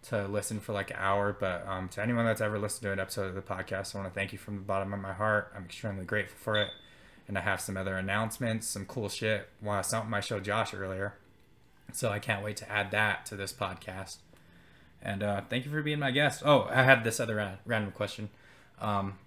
to 0.02 0.26
listen 0.26 0.60
for 0.60 0.72
like 0.72 0.90
an 0.90 0.96
hour. 0.98 1.36
But 1.38 1.66
um, 1.66 1.88
to 1.90 2.02
anyone 2.02 2.24
that's 2.24 2.40
ever 2.40 2.58
listened 2.58 2.82
to 2.82 2.92
an 2.92 3.00
episode 3.00 3.26
of 3.26 3.34
the 3.34 3.42
podcast, 3.42 3.94
I 3.94 3.98
want 3.98 4.12
to 4.12 4.18
thank 4.18 4.32
you 4.32 4.38
from 4.38 4.56
the 4.56 4.62
bottom 4.62 4.92
of 4.92 5.00
my 5.00 5.12
heart. 5.12 5.52
I'm 5.56 5.64
extremely 5.64 6.04
grateful 6.04 6.38
for 6.38 6.56
it. 6.56 6.68
And 7.26 7.36
I 7.36 7.42
have 7.42 7.60
some 7.60 7.76
other 7.76 7.96
announcements, 7.96 8.66
some 8.66 8.86
cool 8.86 9.10
shit. 9.10 9.48
Wow, 9.60 9.82
something 9.82 10.14
I 10.14 10.20
showed 10.20 10.44
Josh 10.44 10.72
earlier. 10.72 11.14
So 11.92 12.10
I 12.10 12.18
can't 12.18 12.42
wait 12.42 12.56
to 12.58 12.70
add 12.70 12.90
that 12.92 13.26
to 13.26 13.36
this 13.36 13.52
podcast. 13.52 14.16
And 15.02 15.22
uh, 15.22 15.42
thank 15.48 15.64
you 15.64 15.70
for 15.70 15.82
being 15.82 15.98
my 15.98 16.10
guest. 16.10 16.42
Oh, 16.44 16.68
I 16.70 16.84
had 16.84 17.04
this 17.04 17.20
other 17.20 17.36
ra- 17.36 17.56
random 17.66 17.92
question. 17.92 18.30
Um, 18.80 19.18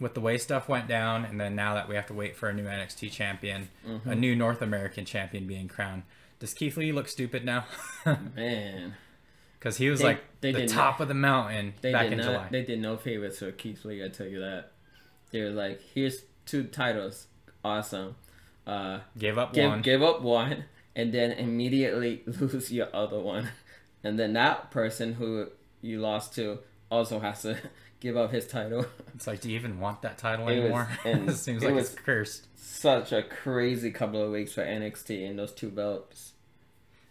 with 0.00 0.14
the 0.14 0.20
way 0.20 0.38
stuff 0.38 0.68
went 0.68 0.88
down, 0.88 1.24
and 1.24 1.40
then 1.40 1.54
now 1.54 1.74
that 1.74 1.88
we 1.88 1.94
have 1.94 2.06
to 2.06 2.14
wait 2.14 2.36
for 2.36 2.48
a 2.48 2.54
new 2.54 2.64
NXT 2.64 3.10
champion, 3.12 3.68
a 4.04 4.14
new 4.14 4.34
North 4.34 4.62
American 4.62 5.04
champion 5.04 5.46
being 5.46 5.68
crowned, 5.68 6.02
does 6.38 6.54
Keith 6.54 6.76
Lee 6.76 6.92
look 6.92 7.06
stupid 7.08 7.44
now? 7.44 7.64
Man, 8.34 8.94
Because 9.58 9.76
he 9.76 9.90
was 9.90 10.00
They- 10.00 10.04
like 10.06 10.24
they 10.40 10.52
the 10.52 10.66
top 10.66 10.94
not- 10.98 11.02
of 11.02 11.08
the 11.08 11.14
mountain 11.14 11.74
they 11.82 11.92
back 11.92 12.04
did 12.04 12.12
in 12.14 12.18
not. 12.18 12.24
July. 12.26 12.48
They 12.50 12.62
did 12.64 12.80
no 12.80 12.96
favors 12.96 13.38
for 13.38 13.52
Keith 13.52 13.84
Lee. 13.84 14.04
I 14.04 14.08
tell 14.08 14.26
you 14.26 14.40
that. 14.40 14.72
They 15.32 15.42
were 15.42 15.50
like, 15.50 15.80
"Here's 15.94 16.22
two 16.46 16.64
titles, 16.64 17.26
awesome. 17.64 18.16
Uh, 18.66 19.00
Gave 19.18 19.36
up 19.38 19.52
give 19.52 19.68
one. 19.70 19.82
give 19.82 20.02
up 20.02 20.22
one, 20.22 20.64
and 20.96 21.12
then 21.12 21.32
immediately 21.32 22.22
lose 22.26 22.72
your 22.72 22.88
other 22.94 23.20
one, 23.20 23.48
and 24.02 24.18
then 24.18 24.32
that 24.32 24.70
person 24.70 25.14
who 25.14 25.48
you 25.82 26.00
lost 26.00 26.34
to 26.36 26.58
also 26.90 27.20
has 27.20 27.42
to 27.42 27.56
give 28.00 28.16
up 28.16 28.32
his 28.32 28.46
title. 28.46 28.86
It's 29.14 29.26
like, 29.26 29.42
do 29.42 29.50
you 29.50 29.56
even 29.56 29.80
want 29.80 30.00
that 30.02 30.16
title 30.16 30.48
It 30.48 30.58
anymore? 30.58 30.88
and 31.04 31.28
it 31.28 31.36
seems 31.36 31.62
it 31.62 31.66
like 31.66 31.74
was- 31.74 31.92
it's 31.92 32.00
cursed. 32.00 32.46
Such 32.56 33.12
a 33.12 33.22
crazy 33.22 33.90
couple 33.90 34.22
of 34.22 34.30
weeks 34.30 34.52
for 34.52 34.64
NXT 34.64 35.28
and 35.28 35.38
those 35.38 35.52
two 35.52 35.68
belts. 35.68 36.32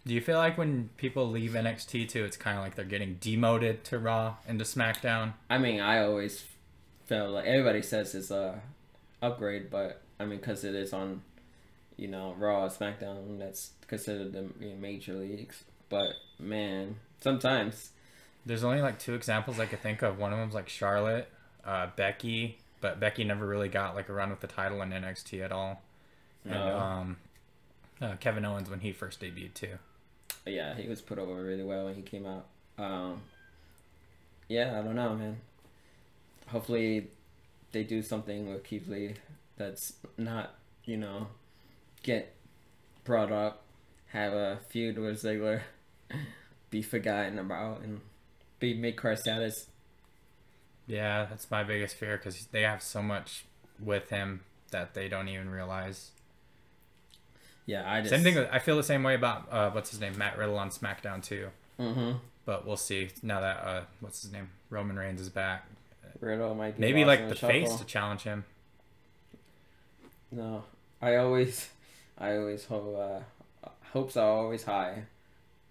Do 0.06 0.14
you 0.14 0.20
feel 0.20 0.38
like 0.38 0.58
when 0.58 0.88
people 0.96 1.28
leave 1.30 1.52
NXT 1.52 2.08
too, 2.08 2.24
it's 2.24 2.36
kind 2.36 2.56
of 2.58 2.64
like 2.64 2.74
they're 2.74 2.84
getting 2.84 3.18
demoted 3.20 3.84
to 3.84 3.98
Raw 3.98 4.36
and 4.48 4.58
to 4.58 4.64
SmackDown? 4.64 5.34
I 5.48 5.58
mean, 5.58 5.78
I 5.80 6.02
always 6.02 6.44
felt 7.06 7.30
like 7.30 7.44
everybody 7.44 7.82
says 7.82 8.14
it's 8.14 8.30
a 8.32 8.60
upgrade, 9.22 9.70
but 9.70 10.00
I 10.18 10.24
mean, 10.24 10.38
because 10.40 10.64
it 10.64 10.74
is 10.74 10.92
on, 10.92 11.22
you 11.96 12.08
know, 12.08 12.34
Raw, 12.38 12.68
SmackDown, 12.68 13.38
that's 13.38 13.70
considered 13.86 14.32
the 14.32 14.48
major 14.80 15.12
leagues. 15.14 15.62
But 15.90 16.14
man, 16.38 16.96
sometimes 17.20 17.90
There's 18.46 18.64
only 18.64 18.80
like 18.80 18.98
two 18.98 19.14
examples 19.14 19.60
I 19.60 19.66
could 19.66 19.80
think 19.82 20.02
of. 20.02 20.18
One 20.18 20.32
of 20.32 20.38
them's 20.38 20.54
like 20.54 20.68
Charlotte, 20.68 21.30
uh, 21.64 21.88
Becky, 21.96 22.58
but 22.80 22.98
Becky 22.98 23.24
never 23.24 23.46
really 23.46 23.68
got 23.68 23.94
like 23.94 24.08
a 24.08 24.12
run 24.12 24.30
with 24.30 24.40
the 24.40 24.46
title 24.46 24.80
in 24.82 24.90
NXT 24.90 25.44
at 25.44 25.52
all. 25.52 25.82
And 26.44 26.54
No. 26.54 26.78
um, 26.78 27.16
uh, 28.00 28.16
Kevin 28.18 28.44
Owens 28.44 28.70
when 28.70 28.80
he 28.80 28.92
first 28.92 29.20
debuted 29.20 29.54
too. 29.54 29.78
yeah, 30.46 30.74
he 30.74 30.88
was 30.88 31.00
put 31.02 31.18
over 31.18 31.34
really 31.42 31.62
well 31.64 31.84
when 31.84 31.94
he 31.94 32.02
came 32.02 32.24
out. 32.26 32.46
Um, 32.78 33.20
yeah, 34.48 34.78
I 34.78 34.82
don't 34.82 34.96
know, 34.96 35.14
man. 35.14 35.36
Hopefully, 36.48 37.08
they 37.72 37.84
do 37.84 38.02
something 38.02 38.50
with 38.50 38.64
Keith 38.64 38.88
Lee 38.88 39.14
that's 39.56 39.92
not, 40.16 40.54
you 40.86 40.96
know, 40.96 41.28
get 42.02 42.34
brought 43.04 43.30
up, 43.30 43.62
have 44.08 44.32
a 44.32 44.58
feud 44.70 44.98
with 44.98 45.22
Ziggler, 45.22 45.60
be 46.70 46.80
forgotten 46.82 47.38
about, 47.38 47.82
and 47.82 48.00
be 48.60 48.74
mid 48.74 48.96
card 48.96 49.18
status. 49.18 49.66
Yeah, 50.86 51.26
that's 51.28 51.50
my 51.50 51.62
biggest 51.64 51.96
fear 51.96 52.16
because 52.16 52.46
they 52.46 52.62
have 52.62 52.82
so 52.82 53.02
much 53.02 53.44
with 53.82 54.10
him 54.10 54.40
that 54.70 54.94
they 54.94 55.08
don't 55.08 55.28
even 55.28 55.50
realize. 55.50 56.10
Yeah, 57.66 57.90
I 57.90 58.00
just 58.00 58.10
Same 58.10 58.22
thing. 58.22 58.34
With, 58.36 58.48
I 58.50 58.58
feel 58.58 58.76
the 58.76 58.82
same 58.82 59.02
way 59.02 59.14
about 59.14 59.48
uh, 59.50 59.70
what's 59.70 59.90
his 59.90 60.00
name, 60.00 60.16
Matt 60.18 60.36
Riddle 60.36 60.58
on 60.58 60.70
SmackDown 60.70 61.22
too. 61.22 61.48
Mm-hmm. 61.78 62.18
But 62.44 62.66
we'll 62.66 62.76
see 62.76 63.10
now 63.22 63.40
that 63.40 63.56
uh, 63.64 63.82
what's 64.00 64.22
his 64.22 64.32
name, 64.32 64.50
Roman 64.70 64.96
Reigns 64.96 65.20
is 65.20 65.28
back. 65.28 65.66
Riddle 66.20 66.54
might 66.54 66.76
be 66.76 66.80
Maybe 66.80 67.04
like 67.04 67.28
the 67.28 67.34
shuffle. 67.34 67.48
face 67.48 67.74
to 67.76 67.84
challenge 67.84 68.22
him. 68.22 68.44
No, 70.32 70.64
I 71.00 71.16
always, 71.16 71.68
I 72.18 72.36
always 72.36 72.64
hope 72.64 72.96
uh, 72.98 73.68
hopes 73.92 74.16
are 74.16 74.28
always 74.28 74.64
high, 74.64 75.04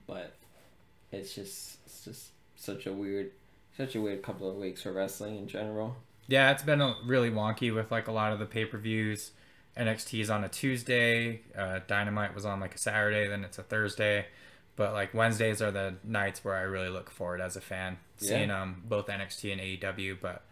but 0.07 0.33
it's 1.11 1.33
just 1.33 1.77
it's 1.85 2.05
just 2.05 2.29
such 2.59 2.85
a 2.85 2.93
weird, 2.93 3.31
such 3.77 3.95
a 3.95 4.01
weird 4.01 4.21
couple 4.21 4.49
of 4.49 4.57
weeks 4.57 4.83
for 4.83 4.91
wrestling 4.91 5.37
in 5.37 5.47
general. 5.47 5.95
Yeah, 6.27 6.51
it's 6.51 6.63
been 6.63 6.81
a, 6.81 6.95
really 7.05 7.31
wonky 7.31 7.73
with 7.73 7.91
like 7.91 8.07
a 8.07 8.11
lot 8.11 8.33
of 8.33 8.39
the 8.39 8.45
pay 8.45 8.65
per 8.65 8.77
views. 8.77 9.31
NXT 9.77 10.19
is 10.21 10.29
on 10.29 10.43
a 10.43 10.49
Tuesday. 10.49 11.41
Uh, 11.57 11.79
Dynamite 11.87 12.35
was 12.35 12.45
on 12.45 12.59
like 12.59 12.75
a 12.75 12.77
Saturday. 12.77 13.27
Then 13.27 13.43
it's 13.43 13.57
a 13.57 13.63
Thursday. 13.63 14.25
But 14.75 14.93
like 14.93 15.13
Wednesdays 15.13 15.61
are 15.61 15.71
the 15.71 15.95
nights 16.03 16.43
where 16.43 16.55
I 16.55 16.61
really 16.61 16.89
look 16.89 17.09
forward 17.09 17.41
as 17.41 17.55
a 17.55 17.61
fan, 17.61 17.97
seeing 18.17 18.49
um 18.51 18.83
both 18.85 19.07
NXT 19.07 19.51
and 19.51 19.61
AEW. 19.61 20.17
But 20.21 20.43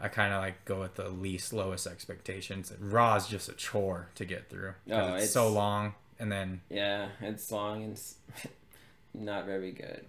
I 0.00 0.08
kind 0.08 0.32
of 0.32 0.40
like 0.40 0.64
go 0.64 0.80
with 0.80 0.94
the 0.94 1.08
least 1.08 1.52
lowest 1.52 1.86
expectations. 1.86 2.72
Raw 2.80 3.16
is 3.16 3.26
just 3.26 3.48
a 3.48 3.52
chore 3.52 4.08
to 4.16 4.24
get 4.24 4.48
through. 4.50 4.74
Oh, 4.90 4.98
it's, 5.14 5.24
it's- 5.24 5.32
so 5.32 5.48
long, 5.48 5.94
and 6.18 6.30
then 6.32 6.62
Yeah, 6.70 7.08
it's 7.20 7.50
long 7.52 7.82
and 7.84 7.92
it's 7.92 8.16
not 9.14 9.46
very 9.46 9.72
good. 9.72 10.04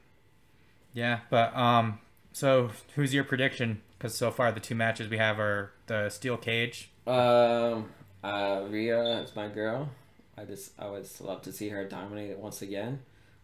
Yeah. 0.98 1.20
But 1.30 1.56
um, 1.56 2.00
so 2.34 2.72
who's 2.96 3.14
your 3.14 3.24
prediction? 3.24 3.82
Because 3.98 4.16
so 4.16 4.32
far 4.32 4.52
the 4.52 4.60
two 4.60 4.74
matches 4.74 5.10
we 5.10 5.18
have 5.18 5.40
are 5.40 5.72
the 5.86 6.10
steel 6.10 6.38
cage. 6.38 6.90
Um, 7.06 7.90
uh, 8.24 8.64
Rhea 8.68 9.22
is 9.22 9.36
my 9.36 9.48
girl. 9.48 9.92
I 10.36 10.46
just 10.46 10.72
I 10.80 10.90
would 10.90 11.08
love 11.20 11.44
to 11.44 11.52
see 11.52 11.70
her 11.70 11.86
dominate 11.86 12.32
it 12.32 12.40
once 12.40 12.64
again, 12.64 13.02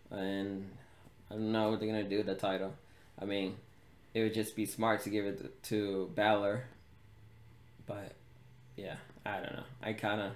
and 0.09 0.67
I 1.29 1.35
don't 1.35 1.51
know 1.51 1.69
what 1.69 1.79
they're 1.79 1.89
gonna 1.89 2.03
do 2.09 2.17
with 2.17 2.25
the 2.25 2.35
title. 2.35 2.73
I 3.21 3.25
mean, 3.25 3.57
it 4.15 4.21
would 4.23 4.33
just 4.33 4.55
be 4.55 4.65
smart 4.65 5.03
to 5.03 5.11
give 5.11 5.25
it 5.25 5.63
to 5.65 6.11
Balor, 6.15 6.65
but 7.85 8.13
yeah, 8.75 8.95
I 9.27 9.35
don't 9.35 9.53
know. 9.53 9.63
I 9.83 9.93
kind 9.93 10.21
of 10.21 10.31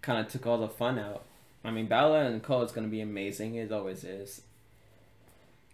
kind 0.00 0.24
of 0.24 0.32
took 0.32 0.46
all 0.46 0.58
the 0.58 0.68
fun 0.68 0.98
out. 0.98 1.24
I 1.62 1.70
mean, 1.70 1.88
Balor 1.88 2.22
and 2.22 2.42
Cole 2.42 2.62
is 2.62 2.72
gonna 2.72 2.88
be 2.88 3.02
amazing. 3.02 3.54
It 3.56 3.70
always 3.70 4.02
is. 4.02 4.40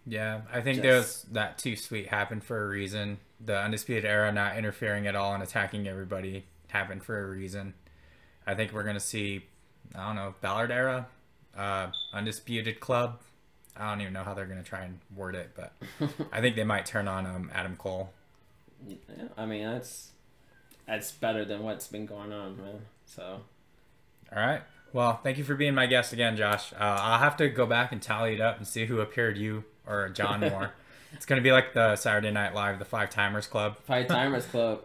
Yeah, 0.09 0.41
I 0.51 0.61
think 0.61 0.77
Just- 0.77 0.83
there's 0.83 1.21
that 1.33 1.57
too 1.59 1.75
sweet 1.75 2.07
happened 2.07 2.43
for 2.43 2.65
a 2.65 2.67
reason. 2.67 3.19
The 3.39 3.57
undisputed 3.59 4.05
era 4.05 4.31
not 4.31 4.57
interfering 4.57 5.05
at 5.07 5.15
all 5.15 5.33
and 5.33 5.43
attacking 5.43 5.87
everybody 5.87 6.45
happened 6.67 7.03
for 7.03 7.21
a 7.21 7.25
reason. 7.27 7.75
I 8.47 8.55
think 8.55 8.73
we're 8.73 8.83
gonna 8.83 8.99
see, 8.99 9.45
I 9.95 10.07
don't 10.07 10.15
know, 10.15 10.33
Balor 10.41 10.71
era, 10.71 11.07
uh, 11.55 11.91
undisputed 12.11 12.79
club. 12.79 13.21
I 13.77 13.89
don't 13.91 14.01
even 14.01 14.13
know 14.13 14.23
how 14.23 14.33
they're 14.33 14.47
gonna 14.47 14.63
try 14.63 14.81
and 14.81 14.99
word 15.15 15.35
it, 15.35 15.51
but 15.55 15.73
I 16.31 16.41
think 16.41 16.55
they 16.55 16.63
might 16.63 16.87
turn 16.87 17.07
on 17.07 17.27
um, 17.27 17.51
Adam 17.53 17.75
Cole. 17.75 18.11
Yeah, 18.87 18.95
I 19.37 19.45
mean, 19.45 19.63
that's 19.63 20.11
that's 20.87 21.11
better 21.11 21.45
than 21.45 21.61
what's 21.61 21.85
been 21.87 22.07
going 22.07 22.33
on, 22.33 22.57
man. 22.57 22.81
So. 23.05 23.41
All 24.35 24.39
right. 24.43 24.61
Well, 24.91 25.19
thank 25.23 25.37
you 25.37 25.43
for 25.43 25.53
being 25.55 25.75
my 25.75 25.85
guest 25.85 26.13
again, 26.13 26.35
Josh. 26.35 26.73
Uh, 26.73 26.77
I'll 26.79 27.19
have 27.19 27.37
to 27.37 27.47
go 27.49 27.67
back 27.67 27.91
and 27.91 28.01
tally 28.01 28.33
it 28.33 28.41
up 28.41 28.57
and 28.57 28.67
see 28.67 28.85
who 28.87 29.01
appeared, 29.01 29.37
you 29.37 29.63
or 29.89 30.09
John 30.09 30.39
Moore. 30.41 30.71
it's 31.13 31.25
gonna 31.25 31.41
be 31.41 31.51
like 31.51 31.73
the 31.73 31.95
Saturday 31.95 32.31
Night 32.31 32.53
Live, 32.53 32.79
the 32.79 32.85
Five 32.85 33.09
Timers 33.09 33.47
Club. 33.47 33.77
Five 33.83 34.07
Timers 34.07 34.45
Club. 34.51 34.83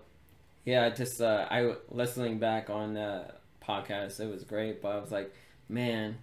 Yeah, 0.64 0.88
just 0.88 1.20
uh, 1.20 1.46
I 1.50 1.74
listening 1.90 2.38
back 2.38 2.70
on 2.70 2.94
the 2.94 3.26
podcast, 3.62 4.18
it 4.20 4.30
was 4.30 4.44
great, 4.44 4.80
but 4.80 4.88
I 4.88 4.98
was 4.98 5.12
like, 5.12 5.32
man, 5.68 6.16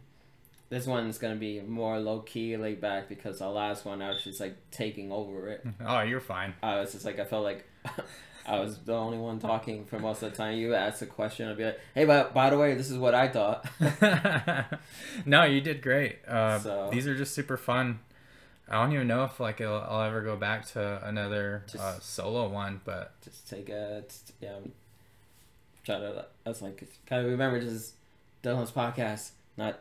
this 0.70 0.88
one's 0.88 1.18
gonna 1.20 1.36
be 1.36 1.62
more 1.62 2.00
low 2.00 2.20
key, 2.22 2.58
laid 2.58 2.82
back 2.82 3.08
because 3.08 3.40
the 3.40 3.48
last 3.50 3.86
one 3.86 4.02
I 4.02 4.10
was 4.10 4.24
just 4.24 4.40
like 4.40 4.56
taking 4.72 5.12
over 5.12 5.48
it. 5.50 5.64
Oh, 5.86 6.02
you're 6.02 6.20
fine. 6.20 6.56
I 6.64 6.80
was 6.80 6.92
just 6.94 7.06
like, 7.06 7.20
I 7.20 7.26
felt 7.26 7.44
like 7.44 7.66
I 8.48 8.60
was 8.60 8.80
the 8.80 8.96
only 8.96 9.20
one 9.20 9.38
talking 9.40 9.86
for 9.86 10.00
most 10.00 10.24
of 10.24 10.32
the 10.32 10.38
time. 10.38 10.58
You 10.58 10.74
asked 10.74 11.04
a 11.04 11.06
question, 11.06 11.48
I'd 11.48 11.58
be 11.58 11.66
like, 11.66 11.80
hey, 11.94 12.06
but 12.06 12.34
by 12.34 12.50
the 12.50 12.58
way, 12.58 12.74
this 12.74 12.90
is 12.90 12.98
what 12.98 13.14
I 13.14 13.28
thought. 13.28 13.68
no, 15.26 15.44
you 15.44 15.62
did 15.62 15.82
great. 15.82 16.18
Uh, 16.28 16.60
So- 16.60 16.90
These 16.92 17.06
are 17.08 17.16
just 17.16 17.34
super 17.36 17.58
fun. 17.58 18.00
I 18.70 18.82
don't 18.82 18.94
even 18.94 19.08
know 19.08 19.24
if 19.26 19.40
like 19.40 19.60
I'll, 19.62 19.86
I'll 19.90 20.04
ever 20.04 20.22
go 20.22 20.36
back 20.36 20.66
to 20.70 21.06
another 21.06 21.64
Just- 21.72 21.84
uh, 21.84 22.00
solo 22.00 22.48
one, 22.48 22.82
but 22.86 23.14
just 23.22 23.50
take 23.50 23.70
a 23.70 24.04
just, 24.08 24.34
yeah. 24.42 24.56
Try 25.84 25.98
to. 26.00 26.26
I 26.46 26.50
was 26.50 26.62
like, 26.62 26.88
kind 27.08 27.26
of 27.26 27.32
remember 27.32 27.60
just 27.60 27.94
Dylan's 28.44 28.72
podcast, 28.72 29.32
not 29.58 29.80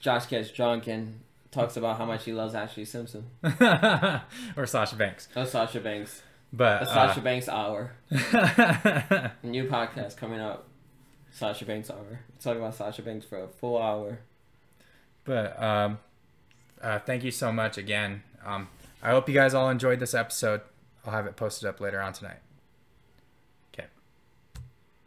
Josh 0.00 0.28
gets 0.28 0.50
drunk 0.50 0.86
and 0.88 1.20
talks 1.50 1.76
about 1.76 1.98
how 1.98 2.04
much 2.04 2.24
he 2.24 2.32
loves 2.32 2.54
Ashlee 2.54 2.86
Simpson. 2.86 3.26
or 4.56 4.66
Sasha 4.66 4.96
Banks. 4.96 5.28
Oh, 5.36 5.44
Sasha 5.44 5.80
Banks. 5.80 6.22
But 6.52 6.82
uh, 6.82 6.86
Sasha 6.86 7.20
Banks 7.20 7.48
Hour. 7.48 7.92
New 9.42 9.68
podcast 9.68 10.16
coming 10.16 10.40
up. 10.40 10.66
Sasha 11.32 11.64
Banks 11.64 11.90
Hour. 11.90 12.20
Talk 12.40 12.56
about 12.56 12.74
Sasha 12.74 13.02
Banks 13.02 13.24
for 13.24 13.38
a 13.38 13.48
full 13.48 13.80
hour. 13.80 14.18
But 15.24 15.62
um, 15.62 15.98
uh, 16.82 16.98
thank 17.00 17.24
you 17.24 17.30
so 17.30 17.52
much 17.52 17.78
again. 17.78 18.22
Um, 18.44 18.68
I 19.02 19.10
hope 19.10 19.28
you 19.28 19.34
guys 19.34 19.54
all 19.54 19.70
enjoyed 19.70 20.00
this 20.00 20.14
episode. 20.14 20.60
I'll 21.04 21.12
have 21.12 21.26
it 21.26 21.36
posted 21.36 21.68
up 21.68 21.80
later 21.80 22.00
on 22.00 22.12
tonight. 22.12 22.38